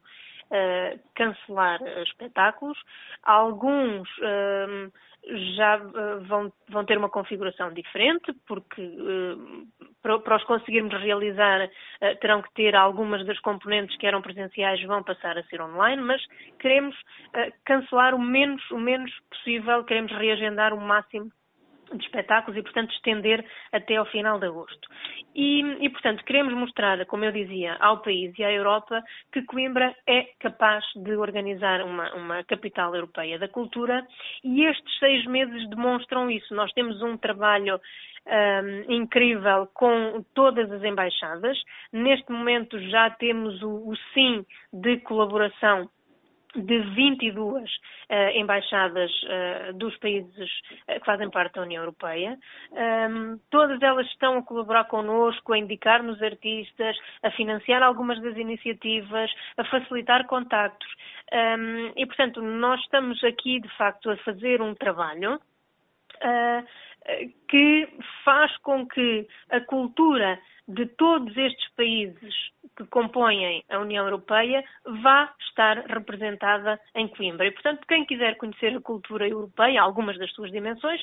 uh, 0.52 1.00
cancelar 1.14 1.80
espetáculos. 2.02 2.78
Alguns 3.22 4.08
uh, 4.18 4.92
já 5.56 5.76
vão, 6.26 6.52
vão, 6.68 6.84
ter 6.84 6.98
uma 6.98 7.08
configuração 7.08 7.72
diferente, 7.72 8.32
porque 8.44 8.82
para, 10.02 10.18
para, 10.18 10.36
os 10.36 10.42
conseguirmos 10.42 10.92
realizar 11.00 11.70
terão 12.20 12.42
que 12.42 12.52
ter 12.54 12.74
algumas 12.74 13.24
das 13.24 13.38
componentes 13.38 13.96
que 13.98 14.06
eram 14.06 14.20
presenciais 14.20 14.82
vão 14.82 15.00
passar 15.04 15.38
a 15.38 15.44
ser 15.44 15.62
online, 15.62 16.02
mas 16.02 16.20
queremos 16.58 16.96
cancelar 17.64 18.16
o 18.16 18.18
menos, 18.18 18.68
o 18.72 18.78
menos 18.78 19.12
possível, 19.30 19.84
queremos 19.84 20.10
reagendar 20.10 20.74
o 20.74 20.80
máximo 20.80 21.30
de 21.96 22.04
espetáculos 22.04 22.58
e, 22.58 22.62
portanto, 22.62 22.92
estender 22.92 23.44
até 23.72 23.96
ao 23.96 24.06
final 24.06 24.38
de 24.38 24.46
agosto. 24.46 24.88
E, 25.34 25.60
e, 25.84 25.90
portanto, 25.90 26.24
queremos 26.24 26.54
mostrar, 26.54 27.04
como 27.06 27.24
eu 27.24 27.32
dizia, 27.32 27.76
ao 27.80 27.98
país 27.98 28.36
e 28.38 28.44
à 28.44 28.52
Europa 28.52 29.02
que 29.32 29.42
Coimbra 29.42 29.94
é 30.06 30.28
capaz 30.40 30.84
de 30.96 31.16
organizar 31.16 31.82
uma, 31.82 32.12
uma 32.14 32.44
capital 32.44 32.94
europeia 32.94 33.38
da 33.38 33.48
cultura 33.48 34.06
e 34.44 34.64
estes 34.64 34.98
seis 34.98 35.24
meses 35.26 35.68
demonstram 35.68 36.30
isso. 36.30 36.54
Nós 36.54 36.72
temos 36.72 37.00
um 37.02 37.16
trabalho 37.16 37.80
um, 38.26 38.92
incrível 38.92 39.68
com 39.74 40.24
todas 40.34 40.70
as 40.70 40.82
embaixadas. 40.82 41.58
Neste 41.92 42.30
momento 42.30 42.78
já 42.90 43.10
temos 43.10 43.62
o, 43.62 43.90
o 43.90 43.96
sim 44.14 44.44
de 44.72 44.98
colaboração 45.00 45.88
de 46.54 46.80
22 46.94 47.62
uh, 47.62 47.68
eh, 48.08 48.38
embaixadas 48.38 49.10
uh, 49.22 49.72
dos 49.74 49.96
países 49.98 50.50
uh, 50.88 51.00
que 51.00 51.06
fazem 51.06 51.30
parte 51.30 51.54
da 51.54 51.62
União 51.62 51.82
Europeia. 51.82 52.38
Um, 52.72 53.38
todas 53.50 53.80
elas 53.82 54.06
estão 54.08 54.38
a 54.38 54.42
colaborar 54.42 54.84
connosco, 54.84 55.52
a 55.52 55.58
indicar-nos 55.58 56.22
artistas, 56.22 56.96
a 57.22 57.30
financiar 57.30 57.82
algumas 57.82 58.20
das 58.20 58.36
iniciativas, 58.36 59.30
a 59.56 59.64
facilitar 59.64 60.26
contactos. 60.26 60.88
Um, 61.32 61.92
e, 61.96 62.06
portanto, 62.06 62.42
nós 62.42 62.80
estamos 62.80 63.22
aqui, 63.24 63.60
de 63.60 63.68
facto, 63.76 64.10
a 64.10 64.16
fazer 64.18 64.60
um 64.60 64.74
trabalho 64.74 65.40
que 67.48 67.88
faz 68.24 68.56
com 68.58 68.86
que 68.86 69.26
a 69.50 69.60
cultura 69.62 70.38
de 70.68 70.86
todos 70.86 71.36
estes 71.36 71.68
países 71.74 72.34
que 72.82 72.90
compõem 72.90 73.64
a 73.68 73.78
União 73.78 74.04
Europeia 74.04 74.64
vá 75.02 75.32
estar 75.48 75.78
representada 75.86 76.80
em 76.94 77.08
Coimbra. 77.08 77.46
E, 77.46 77.50
portanto, 77.50 77.86
quem 77.86 78.04
quiser 78.04 78.36
conhecer 78.36 78.76
a 78.76 78.80
cultura 78.80 79.28
europeia, 79.28 79.80
algumas 79.80 80.18
das 80.18 80.32
suas 80.32 80.50
dimensões, 80.50 81.00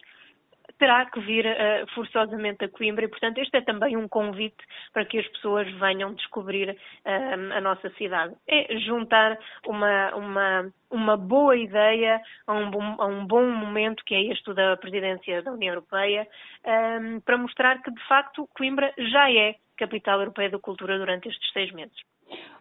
terá 0.77 1.05
que 1.05 1.19
vir 1.19 1.45
uh, 1.45 1.91
forçosamente 1.93 2.63
a 2.63 2.69
Coimbra 2.69 3.05
e, 3.05 3.07
portanto, 3.07 3.37
este 3.39 3.57
é 3.57 3.61
também 3.61 3.97
um 3.97 4.07
convite 4.07 4.63
para 4.93 5.05
que 5.05 5.19
as 5.19 5.27
pessoas 5.27 5.69
venham 5.73 6.13
descobrir 6.13 6.69
uh, 6.69 7.53
a 7.53 7.61
nossa 7.61 7.89
cidade. 7.91 8.33
É 8.47 8.77
juntar 8.79 9.37
uma, 9.67 10.15
uma, 10.15 10.73
uma 10.89 11.17
boa 11.17 11.55
ideia 11.55 12.21
a 12.47 12.53
um, 12.53 12.69
bom, 12.69 12.95
a 12.97 13.05
um 13.05 13.25
bom 13.25 13.45
momento, 13.49 14.03
que 14.05 14.15
é 14.15 14.23
este 14.31 14.53
da 14.53 14.77
presidência 14.77 15.41
da 15.41 15.51
União 15.51 15.73
Europeia, 15.73 16.27
um, 16.65 17.19
para 17.21 17.37
mostrar 17.37 17.81
que, 17.81 17.91
de 17.91 18.07
facto, 18.07 18.47
Coimbra 18.55 18.93
já 18.97 19.31
é 19.31 19.55
capital 19.79 20.19
europeia 20.19 20.49
da 20.49 20.59
cultura 20.59 20.97
durante 20.97 21.29
estes 21.29 21.51
seis 21.53 21.71
meses. 21.71 21.95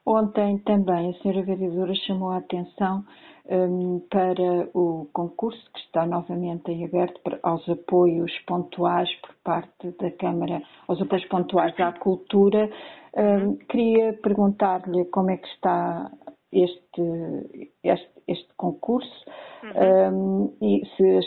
Ontem 0.07 0.59
também 0.61 1.11
a 1.11 1.15
senhora 1.15 1.43
vereadora 1.43 1.95
chamou 2.07 2.31
a 2.31 2.39
atenção 2.39 3.05
um, 3.51 4.01
para 4.09 4.69
o 4.73 5.09
concurso 5.13 5.61
que 5.73 5.81
está 5.81 6.07
novamente 6.07 6.71
em 6.71 6.85
aberto 6.85 7.21
para, 7.23 7.39
aos 7.43 7.69
apoios 7.69 8.33
pontuais 8.47 9.11
por 9.17 9.35
parte 9.43 9.91
da 10.01 10.11
Câmara, 10.13 10.63
aos 10.87 11.01
apoios 11.03 11.27
pontuais 11.27 11.79
à 11.81 11.93
cultura. 11.93 12.71
Um, 13.15 13.57
queria 13.67 14.13
perguntar-lhe 14.15 15.05
como 15.07 15.31
é 15.31 15.37
que 15.37 15.49
está 15.49 16.11
este, 16.53 17.69
este, 17.83 18.11
este 18.27 18.49
concurso 18.57 19.25
uhum. 19.63 20.53
um, 20.53 20.57
e 20.63 20.87
se, 20.97 21.17
as, 21.19 21.27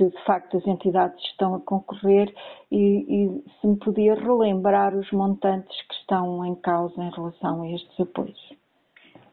se, 0.00 0.10
de 0.10 0.24
facto 0.24 0.56
as 0.56 0.66
entidades 0.66 1.22
estão 1.26 1.54
a 1.54 1.60
concorrer 1.60 2.32
e, 2.72 3.04
e 3.26 3.50
se 3.60 3.66
me 3.66 3.76
podia 3.78 4.14
relembrar 4.14 4.94
os 4.96 5.10
montantes 5.12 5.76
que 5.86 5.94
estão 5.94 6.44
em 6.46 6.54
causa 6.56 7.02
em 7.02 7.10
relação 7.10 7.62
a 7.62 7.70
estes 7.70 8.00
apoios. 8.00 8.60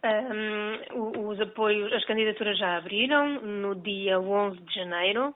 Um, 0.03 1.29
os 1.29 1.39
apoios, 1.39 1.91
as 1.93 2.03
candidaturas 2.05 2.57
já 2.57 2.77
abriram 2.77 3.41
no 3.41 3.75
dia 3.75 4.19
11 4.19 4.59
de 4.61 4.73
janeiro. 4.75 5.33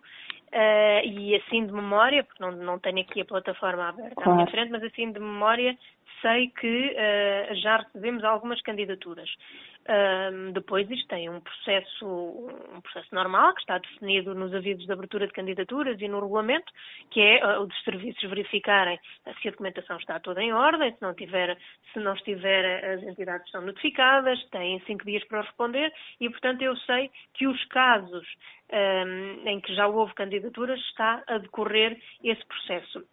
Uh, 0.53 1.07
e 1.07 1.33
assim 1.35 1.65
de 1.65 1.71
memória, 1.71 2.25
porque 2.25 2.43
não, 2.43 2.51
não 2.51 2.77
tenho 2.77 2.99
aqui 2.99 3.21
a 3.21 3.25
plataforma 3.25 3.87
aberta 3.87 4.15
claro. 4.15 4.31
à 4.31 4.35
minha 4.35 4.47
frente, 4.47 4.69
mas 4.69 4.83
assim 4.83 5.09
de 5.09 5.17
memória 5.17 5.77
sei 6.21 6.49
que 6.49 6.93
uh, 6.93 7.55
já 7.55 7.77
recebemos 7.77 8.21
algumas 8.25 8.61
candidaturas. 8.61 9.29
Depois 10.53 10.89
isto 10.89 11.07
tem 11.07 11.29
um 11.29 11.39
processo, 11.39 12.05
um 12.05 12.81
processo 12.81 13.13
normal 13.13 13.53
que 13.55 13.61
está 13.61 13.77
definido 13.79 14.35
nos 14.35 14.53
avisos 14.53 14.85
de 14.85 14.91
abertura 14.91 15.27
de 15.27 15.33
candidaturas 15.33 15.99
e 15.99 16.07
no 16.07 16.19
regulamento, 16.19 16.71
que 17.09 17.19
é 17.19 17.43
uh, 17.43 17.61
o 17.61 17.65
dos 17.65 17.83
serviços 17.83 18.21
verificarem 18.29 18.99
se 19.41 19.47
a 19.47 19.51
documentação 19.51 19.97
está 19.97 20.19
toda 20.19 20.41
em 20.41 20.53
ordem, 20.53 20.93
se 20.93 21.01
não 21.01 21.13
tiver, 21.13 21.57
se 21.93 21.99
não 21.99 22.13
estiver, 22.13 22.85
as 22.85 23.03
entidades 23.03 23.49
são 23.51 23.61
notificadas, 23.61 24.43
têm 24.51 24.79
cinco 24.81 25.03
dias 25.05 25.23
para 25.25 25.41
responder 25.41 25.91
e, 26.19 26.29
portanto, 26.29 26.61
eu 26.61 26.75
sei 26.77 27.09
que 27.33 27.47
os 27.47 27.63
casos 27.65 28.27
um, 28.71 29.47
em 29.47 29.59
que 29.59 29.73
já 29.73 29.87
houve 29.87 30.13
candidaturas 30.13 30.79
está 30.79 31.23
a 31.27 31.37
decorrer 31.39 31.99
esse 32.23 32.45
processo. 32.45 33.03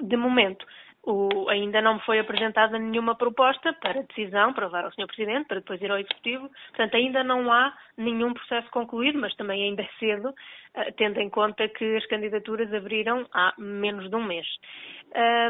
De 0.00 0.16
momento, 0.16 0.66
o, 1.04 1.48
ainda 1.48 1.82
não 1.82 1.94
me 1.94 2.00
foi 2.02 2.20
apresentada 2.20 2.78
nenhuma 2.78 3.16
proposta 3.16 3.72
para 3.72 4.02
decisão, 4.02 4.52
para 4.52 4.66
levar 4.66 4.84
ao 4.84 4.92
Sr. 4.92 5.06
Presidente, 5.06 5.48
para 5.48 5.58
depois 5.58 5.80
ir 5.82 5.90
ao 5.90 5.98
Executivo. 5.98 6.48
Portanto, 6.68 6.94
ainda 6.94 7.24
não 7.24 7.52
há 7.52 7.76
nenhum 7.96 8.32
processo 8.32 8.70
concluído, 8.70 9.18
mas 9.18 9.34
também 9.34 9.64
ainda 9.64 9.82
é 9.82 9.88
cedo, 9.98 10.28
uh, 10.28 10.92
tendo 10.96 11.18
em 11.18 11.28
conta 11.28 11.68
que 11.68 11.96
as 11.96 12.06
candidaturas 12.06 12.72
abriram 12.72 13.26
há 13.32 13.52
menos 13.58 14.08
de 14.08 14.14
um 14.14 14.24
mês. 14.24 14.46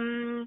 Um, 0.02 0.46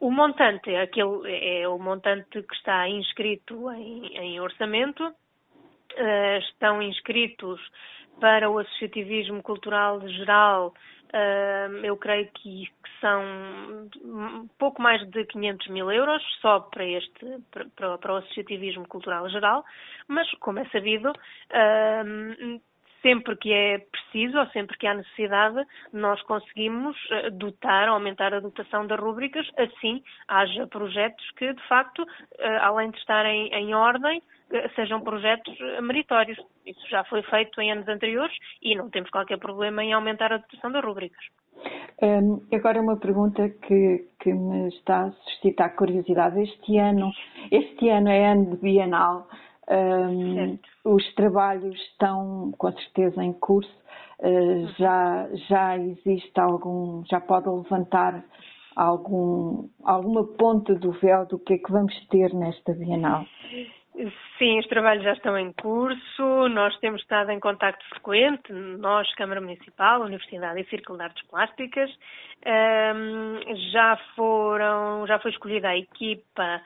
o 0.00 0.10
montante, 0.10 0.74
aquele 0.74 1.60
é 1.60 1.68
o 1.68 1.78
montante 1.78 2.42
que 2.42 2.54
está 2.54 2.88
inscrito 2.88 3.70
em, 3.72 4.16
em 4.16 4.40
orçamento. 4.40 5.04
Uh, 5.04 6.38
estão 6.40 6.82
inscritos 6.82 7.60
para 8.20 8.50
o 8.50 8.58
associativismo 8.58 9.42
cultural 9.42 10.00
geral 10.08 10.74
eu 11.82 11.96
creio 11.96 12.28
que, 12.32 12.68
são 13.00 13.22
pouco 14.58 14.80
mais 14.80 15.06
de 15.10 15.24
500 15.26 15.68
mil 15.68 15.90
euros 15.90 16.22
só 16.40 16.60
para 16.60 16.84
este 16.84 17.26
para, 17.50 17.98
para 17.98 18.12
o 18.14 18.16
associativismo 18.16 18.88
cultural 18.88 19.28
geral, 19.28 19.64
mas 20.08 20.28
como 20.40 20.60
é 20.60 20.64
sabido 20.70 21.12
sempre 23.02 23.36
que 23.36 23.52
é 23.52 23.78
preciso 23.78 24.36
ou 24.36 24.46
sempre 24.48 24.76
que 24.78 24.86
há 24.86 24.94
necessidade, 24.94 25.64
nós 25.92 26.20
conseguimos 26.22 26.96
eh, 27.12 27.30
dotar, 27.30 27.88
aumentar 27.88 28.34
a 28.34 28.40
dotação 28.40 28.84
das 28.84 28.98
rúbricas, 28.98 29.48
assim 29.56 30.02
haja 30.26 30.66
projetos 30.66 31.30
que, 31.36 31.52
de 31.52 31.62
facto, 31.68 32.04
eh, 32.38 32.58
além 32.58 32.90
de 32.90 32.98
estarem 32.98 33.46
em 33.54 33.74
ordem, 33.76 34.20
sejam 34.74 35.00
projetos 35.00 35.54
meritórios. 35.82 36.38
Isso 36.64 36.88
já 36.88 37.04
foi 37.04 37.22
feito 37.22 37.60
em 37.60 37.72
anos 37.72 37.88
anteriores 37.88 38.36
e 38.62 38.74
não 38.74 38.88
temos 38.90 39.10
qualquer 39.10 39.38
problema 39.38 39.82
em 39.84 39.92
aumentar 39.92 40.32
a 40.32 40.38
dotação 40.38 40.70
das 40.70 40.84
rúbricas. 40.84 41.24
Um, 42.02 42.42
agora 42.52 42.80
uma 42.80 42.96
pergunta 42.96 43.48
que, 43.48 44.06
que 44.20 44.32
me 44.32 44.68
está 44.68 45.04
a 45.04 45.12
suscitar 45.12 45.74
curiosidade. 45.74 46.40
Este 46.42 46.78
ano, 46.78 47.10
este 47.50 47.88
ano 47.88 48.08
é 48.08 48.32
ano 48.32 48.50
de 48.50 48.56
Bienal. 48.58 49.26
Um, 49.68 50.58
os 50.84 51.14
trabalhos 51.14 51.74
estão 51.92 52.52
com 52.58 52.70
certeza 52.72 53.22
em 53.24 53.32
curso. 53.32 53.74
Uh, 54.20 54.66
já, 54.78 55.28
já 55.48 55.78
existe 55.78 56.38
algum, 56.38 57.02
já 57.06 57.20
pode 57.20 57.48
levantar 57.48 58.22
algum, 58.74 59.68
alguma 59.82 60.24
ponta 60.24 60.74
do 60.74 60.92
véu 60.92 61.26
do 61.26 61.38
que 61.38 61.54
é 61.54 61.58
que 61.58 61.72
vamos 61.72 61.94
ter 62.08 62.32
nesta 62.34 62.74
Bienal? 62.74 63.24
Sim, 64.38 64.58
os 64.58 64.66
trabalhos 64.66 65.02
já 65.02 65.14
estão 65.14 65.38
em 65.38 65.52
curso, 65.52 66.48
nós 66.50 66.76
temos 66.80 67.00
estado 67.00 67.30
em 67.30 67.40
contacto 67.40 67.82
frequente, 67.88 68.52
nós, 68.52 69.10
Câmara 69.14 69.40
Municipal, 69.40 70.02
Universidade 70.02 70.60
e 70.60 70.68
Círculo 70.68 70.98
de 70.98 71.04
Artes 71.04 71.26
Plásticas, 71.28 71.90
já 73.72 73.98
foram, 74.14 75.06
já 75.06 75.18
foi 75.18 75.30
escolhida 75.30 75.68
a 75.68 75.78
equipa 75.78 76.60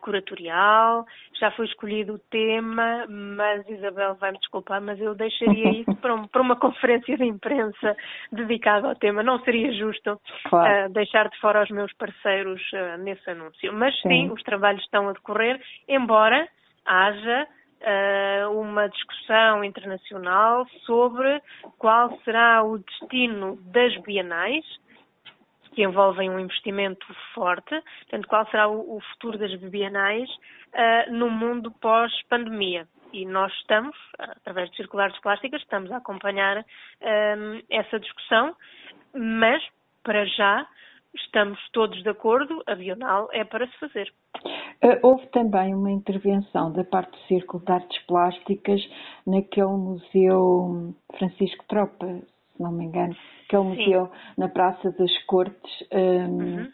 curatorial, 0.00 1.04
já 1.38 1.50
foi 1.52 1.66
escolhido 1.66 2.14
o 2.14 2.18
tema, 2.18 3.06
mas 3.08 3.68
Isabel 3.68 4.14
vai 4.16 4.32
me 4.32 4.38
desculpar, 4.38 4.80
mas 4.80 5.00
eu 5.00 5.14
deixaria 5.14 5.70
isso 5.70 5.94
para, 6.02 6.14
um, 6.14 6.26
para 6.26 6.42
uma 6.42 6.56
conferência 6.56 7.16
de 7.16 7.24
imprensa 7.24 7.96
dedicada 8.32 8.88
ao 8.88 8.96
tema. 8.96 9.22
Não 9.22 9.38
seria 9.40 9.72
justo 9.72 10.20
claro. 10.48 10.86
uh, 10.86 10.92
deixar 10.92 11.28
de 11.28 11.38
fora 11.40 11.62
os 11.62 11.70
meus 11.70 11.92
parceiros 11.94 12.60
uh, 12.72 12.98
nesse 12.98 13.30
anúncio. 13.30 13.72
Mas 13.72 13.94
sim. 14.00 14.08
sim, 14.08 14.30
os 14.30 14.42
trabalhos 14.42 14.82
estão 14.82 15.08
a 15.08 15.12
decorrer, 15.12 15.60
embora 15.88 16.48
haja 16.84 17.46
uh, 17.80 18.60
uma 18.60 18.88
discussão 18.88 19.64
internacional 19.64 20.66
sobre 20.84 21.42
qual 21.78 22.18
será 22.24 22.62
o 22.62 22.78
destino 22.78 23.56
das 23.66 23.96
bienais, 24.02 24.64
que 25.74 25.82
envolvem 25.82 26.28
um 26.30 26.40
investimento 26.40 27.06
forte, 27.34 27.70
portanto, 28.00 28.28
qual 28.28 28.46
será 28.50 28.68
o, 28.68 28.96
o 28.96 29.00
futuro 29.12 29.38
das 29.38 29.54
bienais 29.54 30.28
uh, 30.28 31.12
no 31.12 31.30
mundo 31.30 31.70
pós-pandemia. 31.80 32.86
E 33.12 33.24
nós 33.24 33.52
estamos, 33.54 33.96
através 34.18 34.70
de 34.70 34.76
circulares 34.76 35.18
plásticas, 35.20 35.62
estamos 35.62 35.90
a 35.90 35.96
acompanhar 35.96 36.62
essa 37.70 37.98
discussão, 37.98 38.54
mas, 39.14 39.66
para 40.04 40.26
já, 40.26 40.66
estamos 41.14 41.58
todos 41.72 42.02
de 42.02 42.08
acordo, 42.08 42.62
a 42.66 42.74
Bienal 42.74 43.28
é 43.32 43.44
para 43.44 43.66
se 43.66 43.78
fazer. 43.78 44.12
Eh, 44.80 45.00
houve 45.02 45.26
também 45.28 45.74
uma 45.74 45.90
intervenção 45.90 46.72
da 46.72 46.84
parte 46.84 47.10
do 47.10 47.26
Círculo 47.26 47.64
de 47.64 47.72
Artes 47.72 48.06
Plásticas 48.06 48.80
naquele 49.26 49.66
museu 49.66 50.94
Francisco 51.18 51.64
Tropa, 51.68 52.06
se 52.06 52.62
não 52.62 52.72
me 52.72 52.84
engano, 52.84 53.16
que 53.48 53.56
é 53.56 53.58
o 53.58 53.64
museu 53.64 54.10
na 54.36 54.48
Praça 54.48 54.90
das 54.92 55.16
Cortes. 55.24 55.84
Um, 55.92 55.98
ehm, 55.98 56.32
uhum. 56.40 56.64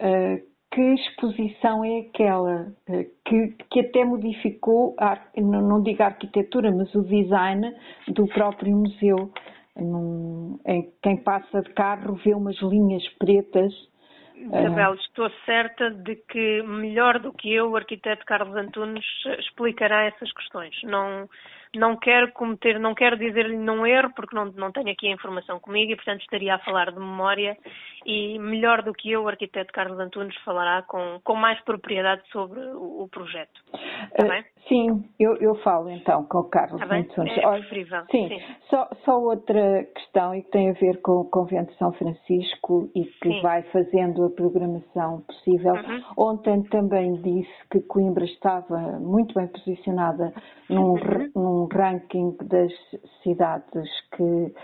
uh, 0.00 0.52
que 0.72 0.80
exposição 0.80 1.84
é 1.84 2.00
aquela 2.00 2.72
uh, 2.88 3.04
que, 3.24 3.56
que 3.70 3.80
até 3.80 4.04
modificou, 4.04 4.96
a, 4.98 5.18
não, 5.36 5.60
não 5.60 5.82
digo 5.82 6.02
a 6.02 6.06
arquitetura, 6.06 6.72
mas 6.72 6.92
o 6.94 7.02
design 7.02 7.74
do 8.08 8.26
próprio 8.26 8.74
museu? 8.76 9.30
Num, 9.76 10.58
em 10.66 10.92
quem 11.02 11.16
passa 11.16 11.62
de 11.62 11.70
carro 11.70 12.14
vê 12.16 12.34
umas 12.34 12.60
linhas 12.60 13.06
pretas 13.18 13.72
Isabel, 14.34 14.94
estou 14.94 15.30
certa 15.46 15.90
de 15.90 16.16
que 16.16 16.62
melhor 16.62 17.20
do 17.20 17.32
que 17.32 17.52
eu 17.52 17.70
o 17.70 17.76
arquiteto 17.76 18.24
Carlos 18.24 18.56
Antunes 18.56 19.04
explicará 19.38 20.04
essas 20.04 20.32
questões. 20.32 20.74
Não, 20.82 21.28
não 21.76 21.96
quero 21.96 22.32
cometer, 22.32 22.78
não 22.80 22.94
quero 22.94 23.16
dizer-lhe 23.16 23.56
não 23.56 23.86
erro, 23.86 24.12
porque 24.14 24.34
não, 24.34 24.46
não 24.46 24.72
tenho 24.72 24.90
aqui 24.90 25.06
a 25.06 25.12
informação 25.12 25.60
comigo 25.60 25.92
e, 25.92 25.96
portanto, 25.96 26.22
estaria 26.22 26.54
a 26.54 26.58
falar 26.58 26.90
de 26.90 26.98
memória 26.98 27.56
e 28.04 28.38
melhor 28.38 28.82
do 28.82 28.92
que 28.92 29.12
eu, 29.12 29.22
o 29.22 29.28
arquiteto 29.28 29.72
Carlos 29.72 29.98
Antunes 30.00 30.36
falará 30.44 30.82
com, 30.82 31.20
com 31.22 31.36
mais 31.36 31.60
propriedade 31.60 32.22
sobre 32.32 32.60
o, 32.60 33.02
o 33.02 33.08
projeto. 33.08 33.62
Está 34.04 34.24
uh, 34.24 34.28
bem? 34.28 34.44
Sim, 34.68 35.04
eu, 35.18 35.36
eu 35.36 35.54
falo 35.56 35.90
então 35.90 36.24
com 36.24 36.38
o 36.38 36.44
Carlos 36.44 36.80
Está 36.80 36.96
Antunes. 36.96 37.36
É 37.36 37.40
preferível. 37.40 38.02
Sim, 38.10 38.28
sim. 38.28 38.40
Só, 38.70 38.88
só, 39.04 39.20
outra 39.20 39.84
questão 39.94 40.34
e 40.34 40.42
que 40.42 40.50
tem 40.50 40.70
a 40.70 40.72
ver 40.74 41.00
com 41.02 41.20
o 41.20 41.24
Convento 41.24 41.72
de 41.72 41.78
São 41.78 41.92
Francisco 41.92 42.88
e 42.94 43.04
que 43.04 43.28
sim. 43.28 43.42
vai 43.42 43.62
fazendo 43.64 44.24
a 44.24 44.30
programação 44.30 45.22
possível. 45.22 45.74
Uhum. 45.74 46.02
Ontem 46.16 46.62
também 46.64 47.14
disse 47.22 47.68
que 47.70 47.80
Coimbra 47.80 48.24
estava 48.24 48.78
muito 49.00 49.34
bem 49.34 49.48
posicionada 49.48 50.32
num, 50.68 50.92
uhum. 50.92 51.30
num 51.34 51.68
ranking 51.72 52.36
das 52.42 52.72
cidades 53.22 53.88
que, 54.16 54.54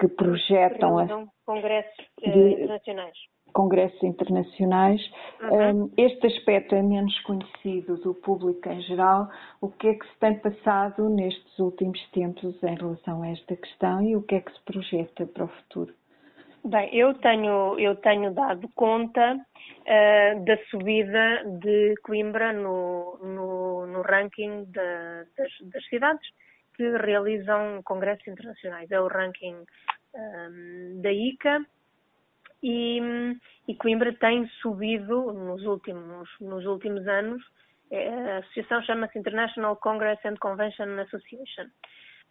que 0.00 0.08
projetam... 0.08 0.98
a, 0.98 1.06
congressos 1.44 1.92
eh, 2.22 2.50
internacionais. 2.52 3.18
Congressos 3.52 4.02
internacionais. 4.02 5.00
Uhum. 5.40 5.84
Um, 5.84 5.90
este 5.96 6.26
aspecto 6.26 6.74
é 6.74 6.82
menos 6.82 7.18
conhecido 7.20 7.96
do 7.98 8.14
público 8.14 8.68
em 8.68 8.80
geral. 8.82 9.28
O 9.60 9.68
que 9.68 9.88
é 9.88 9.94
que 9.94 10.06
se 10.06 10.18
tem 10.18 10.38
passado 10.38 11.08
nestes 11.08 11.58
últimos 11.58 12.00
tempos 12.10 12.62
em 12.62 12.74
relação 12.74 13.22
a 13.22 13.28
esta 13.28 13.56
questão 13.56 14.02
e 14.02 14.16
o 14.16 14.22
que 14.22 14.36
é 14.36 14.40
que 14.40 14.52
se 14.52 14.60
projeta 14.60 15.26
para 15.26 15.44
o 15.44 15.48
futuro? 15.48 15.94
Bem, 16.64 16.94
eu 16.94 17.12
tenho, 17.14 17.76
eu 17.78 17.96
tenho 17.96 18.32
dado 18.32 18.68
conta 18.76 19.34
uh, 19.34 20.44
da 20.44 20.56
subida 20.70 21.44
de 21.60 21.94
Coimbra 22.04 22.52
no, 22.52 23.18
no, 23.20 23.86
no 23.86 24.02
ranking 24.02 24.64
de, 24.66 25.26
das, 25.36 25.50
das, 25.72 25.84
cidades 25.88 26.24
que 26.76 26.88
realizam 26.98 27.82
congressos 27.82 28.28
internacionais. 28.28 28.88
É 28.92 29.00
o 29.00 29.08
ranking 29.08 29.56
um, 29.56 29.66
ehm, 30.14 31.02
da 31.02 31.12
ICA 31.12 31.66
e, 32.62 33.00
e, 33.66 33.74
Coimbra 33.74 34.12
tem 34.14 34.46
subido 34.60 35.32
nos 35.32 35.62
últimos, 35.64 36.28
nos 36.40 36.64
últimos 36.64 37.06
anos. 37.08 37.42
É, 37.90 38.08
a 38.08 38.38
associação 38.38 38.82
chama-se 38.82 39.18
International 39.18 39.76
Congress 39.76 40.20
and 40.26 40.36
Convention 40.36 40.98
Association. 41.00 41.66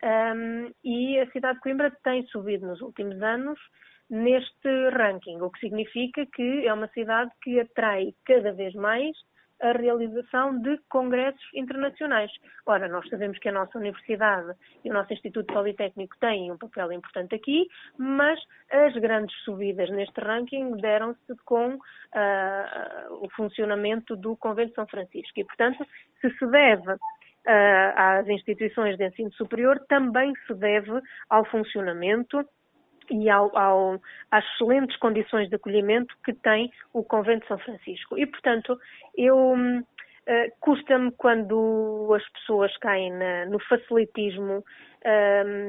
Um, 0.03 0.71
e 0.83 1.19
a 1.19 1.29
cidade 1.31 1.55
de 1.55 1.61
Coimbra 1.61 1.91
tem 2.03 2.25
subido 2.27 2.65
nos 2.65 2.81
últimos 2.81 3.21
anos 3.21 3.59
neste 4.09 4.89
ranking, 4.91 5.39
o 5.41 5.49
que 5.49 5.59
significa 5.59 6.25
que 6.25 6.67
é 6.67 6.73
uma 6.73 6.87
cidade 6.89 7.31
que 7.41 7.59
atrai 7.59 8.13
cada 8.25 8.51
vez 8.51 8.73
mais 8.73 9.15
a 9.62 9.71
realização 9.71 10.60
de 10.60 10.78
congressos 10.89 11.41
internacionais. 11.54 12.32
Ora, 12.65 12.88
nós 12.88 13.08
sabemos 13.10 13.38
que 13.39 13.50
a 13.50 13.52
nossa 13.52 13.78
universidade 13.78 14.54
e 14.84 14.89
o 14.89 14.93
nosso 14.93 15.13
Instituto 15.13 15.54
Politécnico 15.54 16.17
têm 16.19 16.52
um 16.52 16.58
papel 16.58 16.91
importante 16.91 17.36
aqui, 17.36 17.67
mas 17.97 18.39
as 18.71 18.93
grandes 18.95 19.36
subidas 19.43 19.89
neste 19.89 20.19
ranking 20.19 20.78
deram-se 20.78 21.36
com 21.45 21.76
uh, 21.76 21.80
o 23.21 23.30
funcionamento 23.36 24.15
do 24.15 24.36
Convento 24.36 24.69
de 24.69 24.76
São 24.76 24.88
Francisco. 24.88 25.39
E, 25.39 25.45
portanto, 25.45 25.86
se 26.19 26.30
se 26.38 26.47
deve 26.47 26.91
uh, 26.91 27.00
às 27.95 28.28
instituições 28.28 28.97
de 28.97 29.06
ensino 29.06 29.32
superior, 29.34 29.80
também 29.88 30.34
se 30.47 30.54
deve 30.56 31.02
ao 31.30 31.45
funcionamento 31.45 32.45
e 33.12 33.30
ao, 33.30 33.56
ao, 33.58 34.02
às 34.32 34.45
excelentes 34.54 34.97
condições 34.97 35.50
de 35.50 35.56
acolhimento 35.56 36.15
que 36.24 36.34
tem 36.34 36.71
o 36.93 37.04
Convento 37.04 37.41
de 37.41 37.47
São 37.47 37.60
Francisco. 37.60 38.17
E, 38.17 38.26
portanto, 38.26 38.80
eu 39.15 39.54
uh, 39.54 40.52
custa-me 40.60 41.12
quando 41.12 42.13
as 42.15 42.28
pessoas 42.30 42.76
caem 42.78 43.12
na, 43.12 43.45
no 43.45 43.60
facilitismo 43.60 44.63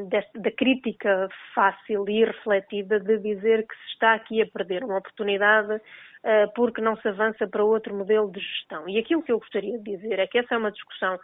deste, 0.08 0.38
da 0.38 0.50
crítica 0.50 1.28
fácil 1.54 2.06
e 2.08 2.20
irrefletida 2.20 3.00
de 3.00 3.18
dizer 3.18 3.66
que 3.66 3.74
se 3.74 3.92
está 3.94 4.14
aqui 4.14 4.42
a 4.42 4.46
perder 4.46 4.84
uma 4.84 4.98
oportunidade 4.98 5.74
uh, 5.74 6.52
porque 6.54 6.82
não 6.82 6.96
se 6.96 7.08
avança 7.08 7.46
para 7.46 7.64
outro 7.64 7.94
modelo 7.94 8.30
de 8.30 8.40
gestão. 8.40 8.88
E 8.88 8.98
aquilo 8.98 9.22
que 9.22 9.32
eu 9.32 9.38
gostaria 9.38 9.78
de 9.78 9.96
dizer 9.96 10.18
é 10.18 10.26
que 10.26 10.38
essa 10.38 10.54
é 10.54 10.58
uma 10.58 10.70
discussão 10.70 11.18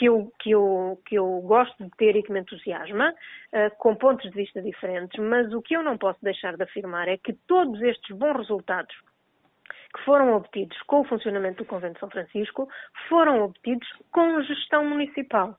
que 0.00 0.06
eu, 0.06 0.32
que 0.40 0.50
eu, 0.52 0.98
que 1.04 1.14
eu 1.16 1.42
gosto 1.42 1.84
de 1.84 1.90
ter 1.98 2.16
e 2.16 2.22
que 2.22 2.32
me 2.32 2.40
entusiasma, 2.40 3.10
uh, 3.12 3.76
com 3.76 3.94
pontos 3.94 4.30
de 4.30 4.34
vista 4.34 4.62
diferentes, 4.62 5.22
mas 5.22 5.52
o 5.52 5.60
que 5.60 5.76
eu 5.76 5.82
não 5.82 5.98
posso 5.98 6.18
deixar 6.22 6.56
de 6.56 6.62
afirmar 6.62 7.06
é 7.06 7.18
que 7.18 7.34
todos 7.46 7.82
estes 7.82 8.16
bons 8.16 8.38
resultados 8.38 8.96
que 9.94 10.02
foram 10.06 10.34
obtidos 10.34 10.80
com 10.86 11.00
o 11.00 11.04
funcionamento 11.04 11.62
do 11.62 11.68
Convento 11.68 11.94
de 11.94 12.00
São 12.00 12.08
Francisco 12.08 12.66
foram 13.10 13.44
obtidos 13.44 13.86
com 14.10 14.42
gestão 14.42 14.86
municipal. 14.86 15.54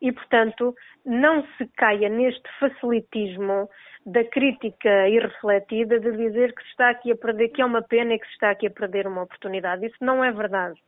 E, 0.00 0.12
portanto, 0.12 0.76
não 1.04 1.44
se 1.56 1.66
caia 1.76 2.08
neste 2.08 2.48
facilitismo 2.60 3.68
da 4.06 4.22
crítica 4.24 5.08
irrefletida 5.08 5.98
de 5.98 6.12
dizer 6.12 6.54
que 6.54 6.62
se 6.62 6.68
está 6.68 6.90
aqui 6.90 7.10
a 7.10 7.16
perder, 7.16 7.48
que 7.48 7.62
é 7.62 7.64
uma 7.64 7.82
pena 7.82 8.14
e 8.14 8.18
que 8.18 8.26
se 8.26 8.32
está 8.34 8.50
aqui 8.50 8.68
a 8.68 8.70
perder 8.70 9.08
uma 9.08 9.22
oportunidade. 9.22 9.86
Isso 9.86 9.96
não 10.00 10.22
é 10.22 10.30
verdade. 10.30 10.80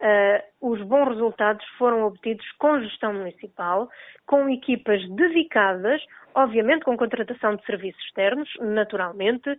Uh, 0.00 0.70
os 0.72 0.80
bons 0.82 1.08
resultados 1.08 1.66
foram 1.76 2.04
obtidos 2.04 2.46
com 2.58 2.80
gestão 2.80 3.12
municipal, 3.12 3.88
com 4.26 4.48
equipas 4.48 5.02
dedicadas, 5.10 6.00
obviamente 6.34 6.84
com 6.84 6.96
contratação 6.96 7.56
de 7.56 7.64
serviços 7.64 8.00
externos, 8.04 8.48
naturalmente, 8.60 9.56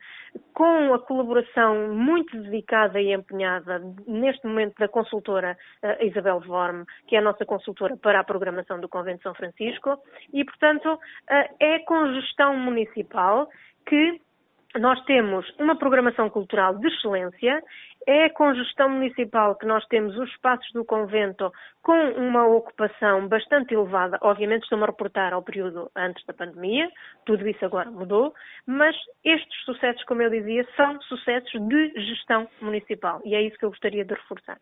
com 0.54 0.94
a 0.94 1.00
colaboração 1.00 1.94
muito 1.94 2.38
dedicada 2.42 3.02
e 3.02 3.14
empenhada 3.14 3.82
neste 4.08 4.48
momento 4.48 4.76
da 4.80 4.88
consultora 4.88 5.58
uh, 5.84 6.06
Isabel 6.06 6.40
Vorm, 6.40 6.86
que 7.08 7.18
é 7.18 7.20
a 7.20 7.24
nossa 7.24 7.46
consultora 7.46 7.98
para 7.98 8.22
a 8.22 8.24
programação 8.24 8.80
do 8.80 8.88
Convento 8.88 9.18
de 9.18 9.24
São 9.24 9.34
Francisco, 9.34 10.02
e, 10.34 10.46
portanto, 10.46 10.94
uh, 10.94 11.56
é 11.60 11.80
com 11.80 12.14
gestão 12.14 12.56
municipal 12.56 13.50
que 13.86 14.22
nós 14.78 15.04
temos 15.06 15.50
uma 15.58 15.76
programação 15.76 16.30
cultural 16.30 16.78
de 16.78 16.88
excelência, 16.88 17.64
é 18.08 18.30
com 18.30 18.54
gestão 18.54 18.90
municipal 18.90 19.56
que 19.56 19.66
nós 19.66 19.86
temos 19.88 20.16
os 20.18 20.30
espaços 20.30 20.72
do 20.74 20.86
convento 20.86 21.52
com 21.82 21.98
uma 22.12 22.46
ocupação 22.46 23.28
bastante 23.28 23.74
elevada. 23.74 24.18
Obviamente 24.22 24.64
estou-me 24.64 24.84
a 24.84 24.88
reportar 24.88 25.34
ao 25.34 25.44
período 25.44 25.90
antes 25.96 26.24
da 26.26 26.34
pandemia, 26.34 26.90
tudo 27.26 27.48
isso 27.48 27.64
agora 27.66 27.90
mudou, 27.90 28.34
mas 28.66 28.96
estes 29.24 29.64
sucessos, 29.66 30.04
como 30.06 30.22
eu 30.22 30.30
dizia, 30.30 30.66
são 30.76 31.02
sucessos 31.02 31.52
de 31.68 31.90
gestão 32.08 32.48
municipal 32.62 33.22
e 33.26 33.36
é 33.36 33.42
isso 33.42 33.58
que 33.58 33.66
eu 33.66 33.70
gostaria 33.70 34.06
de 34.06 34.14
reforçar. 34.14 34.58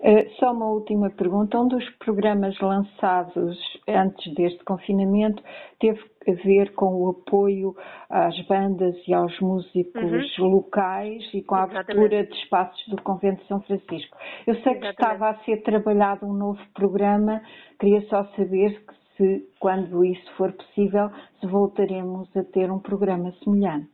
Uh, 0.00 0.30
só 0.38 0.52
uma 0.52 0.66
última 0.66 1.10
pergunta. 1.10 1.60
Um 1.60 1.68
dos 1.68 1.86
programas 1.98 2.58
lançados 2.58 3.58
antes 3.86 4.32
deste 4.34 4.64
confinamento 4.64 5.42
teve 5.78 6.00
a 6.26 6.32
ver 6.32 6.72
com 6.72 6.94
o 6.94 7.10
apoio 7.10 7.76
às 8.08 8.34
bandas 8.46 8.96
e 9.06 9.12
aos 9.12 9.38
músicos 9.40 10.38
uhum. 10.38 10.48
locais 10.48 11.22
e 11.34 11.42
com 11.42 11.54
a 11.54 11.64
Exatamente. 11.64 11.90
abertura 11.92 12.24
de 12.24 12.34
espaços 12.34 12.88
do 12.88 13.02
Convento 13.02 13.42
de 13.42 13.48
São 13.48 13.60
Francisco. 13.60 14.16
Eu 14.46 14.54
sei 14.54 14.72
Exatamente. 14.72 14.80
que 14.80 15.02
estava 15.02 15.28
a 15.28 15.34
ser 15.44 15.62
trabalhado 15.62 16.26
um 16.26 16.32
novo 16.32 16.60
programa, 16.74 17.42
queria 17.78 18.00
só 18.08 18.24
saber 18.36 18.82
se, 19.18 19.46
quando 19.58 20.02
isso 20.02 20.32
for 20.36 20.50
possível, 20.52 21.10
se 21.40 21.46
voltaremos 21.46 22.34
a 22.34 22.42
ter 22.44 22.70
um 22.70 22.78
programa 22.78 23.32
semelhante. 23.44 23.90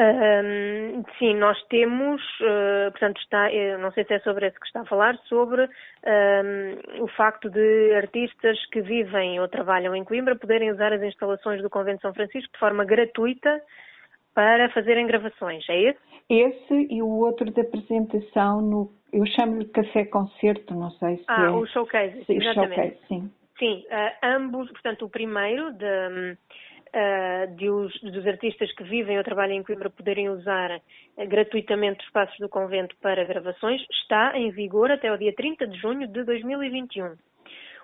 Um, 0.00 1.02
sim, 1.18 1.34
nós 1.34 1.60
temos, 1.64 2.22
uh, 2.40 2.90
portanto, 2.92 3.20
está, 3.20 3.48
não 3.80 3.90
sei 3.90 4.04
se 4.04 4.14
é 4.14 4.20
sobre 4.20 4.46
esse 4.46 4.58
que 4.60 4.66
está 4.66 4.82
a 4.82 4.86
falar, 4.86 5.16
sobre 5.24 5.62
um, 5.64 7.02
o 7.02 7.08
facto 7.08 7.50
de 7.50 7.94
artistas 7.94 8.64
que 8.66 8.80
vivem 8.80 9.40
ou 9.40 9.48
trabalham 9.48 9.96
em 9.96 10.04
Coimbra 10.04 10.36
poderem 10.36 10.70
usar 10.70 10.92
as 10.92 11.02
instalações 11.02 11.60
do 11.62 11.68
Convento 11.68 11.96
de 11.96 12.02
São 12.02 12.14
Francisco 12.14 12.52
de 12.52 12.58
forma 12.60 12.84
gratuita 12.84 13.60
para 14.32 14.70
fazerem 14.70 15.04
gravações, 15.04 15.68
é 15.68 15.80
esse? 15.80 15.98
Esse 16.30 16.86
e 16.90 17.02
o 17.02 17.08
outro 17.08 17.50
de 17.50 17.60
apresentação 17.60 18.62
no, 18.62 18.92
eu 19.12 19.26
chamo-lhe 19.26 19.64
café 19.64 20.04
concerto, 20.04 20.74
não 20.74 20.90
sei 20.92 21.16
se 21.16 21.24
ah, 21.26 21.46
é. 21.46 21.50
o 21.50 21.66
showcase, 21.66 22.24
sim, 22.24 22.36
exatamente. 22.36 22.74
Showcase, 22.74 22.98
sim. 23.08 23.32
Sim, 23.58 23.84
uh, 23.90 24.26
ambos, 24.36 24.70
portanto, 24.70 25.06
o 25.06 25.10
primeiro 25.10 25.72
de 25.72 26.36
uh, 26.94 27.56
de 27.56 27.68
os, 27.68 27.98
dos 28.00 28.26
artistas 28.26 28.72
que 28.72 28.84
vivem 28.84 29.18
ou 29.18 29.24
trabalham 29.24 29.56
em 29.56 29.62
Coimbra 29.62 29.90
poderem 29.90 30.28
usar 30.28 30.76
uh, 30.76 31.28
gratuitamente 31.28 32.00
os 32.00 32.06
espaços 32.06 32.38
do 32.38 32.48
convento 32.48 32.96
para 33.00 33.24
gravações, 33.24 33.80
está 33.90 34.36
em 34.36 34.50
vigor 34.50 34.90
até 34.90 35.12
o 35.12 35.18
dia 35.18 35.34
30 35.34 35.66
de 35.66 35.78
junho 35.78 36.08
de 36.08 36.24
2021. 36.24 37.16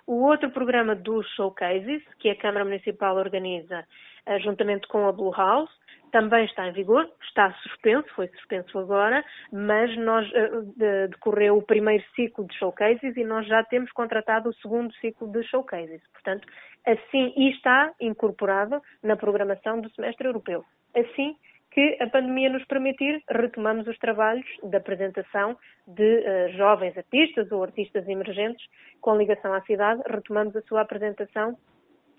O 0.06 0.24
outro 0.24 0.50
programa 0.50 0.94
dos 0.94 1.26
showcases, 1.34 2.02
que 2.18 2.28
a 2.28 2.36
Câmara 2.36 2.64
Municipal 2.64 3.16
organiza 3.16 3.84
uh, 4.26 4.38
juntamente 4.40 4.86
com 4.88 5.08
a 5.08 5.12
Blue 5.12 5.34
House, 5.34 5.70
também 6.14 6.44
está 6.44 6.68
em 6.68 6.72
vigor, 6.72 7.10
está 7.24 7.52
suspenso, 7.54 8.08
foi 8.14 8.28
suspenso 8.28 8.78
agora, 8.78 9.24
mas 9.52 9.96
nós 9.96 10.24
uh, 10.30 11.08
decorreu 11.08 11.58
o 11.58 11.62
primeiro 11.62 12.04
ciclo 12.14 12.46
de 12.46 12.54
showcases 12.56 13.16
e 13.16 13.24
nós 13.24 13.44
já 13.48 13.64
temos 13.64 13.90
contratado 13.90 14.48
o 14.48 14.54
segundo 14.54 14.94
ciclo 14.94 15.26
de 15.32 15.42
showcases. 15.42 16.00
Portanto, 16.12 16.46
assim, 16.86 17.32
e 17.36 17.50
está 17.50 17.92
incorporado 18.00 18.80
na 19.02 19.16
programação 19.16 19.80
do 19.80 19.90
semestre 19.90 20.28
europeu. 20.28 20.64
Assim 20.94 21.34
que 21.72 21.98
a 22.00 22.06
pandemia 22.06 22.48
nos 22.48 22.64
permitir, 22.66 23.20
retomamos 23.28 23.88
os 23.88 23.98
trabalhos 23.98 24.46
de 24.62 24.76
apresentação 24.76 25.56
de 25.88 26.18
uh, 26.20 26.56
jovens 26.56 26.96
artistas 26.96 27.50
ou 27.50 27.64
artistas 27.64 28.06
emergentes 28.06 28.64
com 29.00 29.16
ligação 29.16 29.52
à 29.52 29.60
cidade, 29.62 30.00
retomamos 30.08 30.54
a 30.54 30.62
sua 30.62 30.82
apresentação 30.82 31.58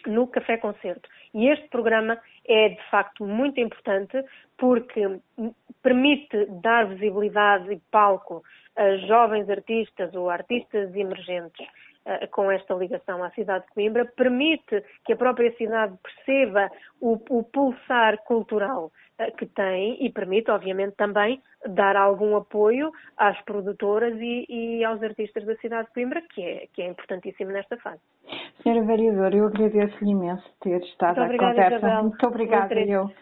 no 0.08 0.28
Café 0.28 0.58
Concerto. 0.58 1.10
E 1.34 1.48
este 1.48 1.68
programa 1.70 2.18
é 2.48 2.70
de 2.70 2.90
facto 2.90 3.26
muito 3.26 3.60
importante 3.60 4.24
porque 4.58 5.20
permite 5.82 6.46
dar 6.62 6.88
visibilidade 6.88 7.72
e 7.72 7.82
palco 7.92 8.44
a 8.76 8.98
jovens 9.08 9.50
artistas 9.50 10.14
ou 10.16 10.30
artistas 10.30 10.94
emergentes 10.96 11.66
com 12.32 12.52
esta 12.52 12.74
ligação 12.74 13.24
à 13.24 13.32
cidade 13.32 13.66
de 13.66 13.74
Coimbra, 13.74 14.06
permite 14.06 14.84
que 15.04 15.14
a 15.14 15.18
própria 15.18 15.52
cidade 15.56 15.96
perceba 16.04 16.70
o, 17.02 17.20
o 17.30 17.44
pulsar 17.44 18.18
cultural 18.26 18.92
uh, 19.20 19.36
que 19.38 19.46
tem 19.48 20.04
e 20.06 20.12
permite, 20.12 20.52
obviamente, 20.52 20.96
também 20.96 21.42
dar 21.68 21.96
algum 21.96 22.36
apoio 22.36 22.92
às 23.18 23.40
produtoras 23.42 24.14
e, 24.20 24.46
e, 24.48 24.86
aos 24.86 25.02
artistas 25.02 25.46
da 25.46 25.56
cidade 25.58 25.88
de 25.88 25.94
Coimbra, 25.94 26.22
que 26.34 26.42
é, 26.42 26.68
que 26.74 26.82
é 26.82 26.88
importantíssimo 26.88 27.52
nesta 27.52 27.78
fase. 27.78 28.02
Senhora 28.62 28.86
Vereadora, 28.86 29.36
eu 29.36 29.48
agradeço-lhe 29.48 30.12
imenso 30.12 30.44
ter 30.62 30.82
estado 30.84 31.20
Muito 31.22 31.44
à 31.44 31.50
conversa. 31.50 31.76
Isabel. 31.78 32.04
Muito 32.04 32.28
obrigada, 32.28 32.74
eu. 32.76 33.10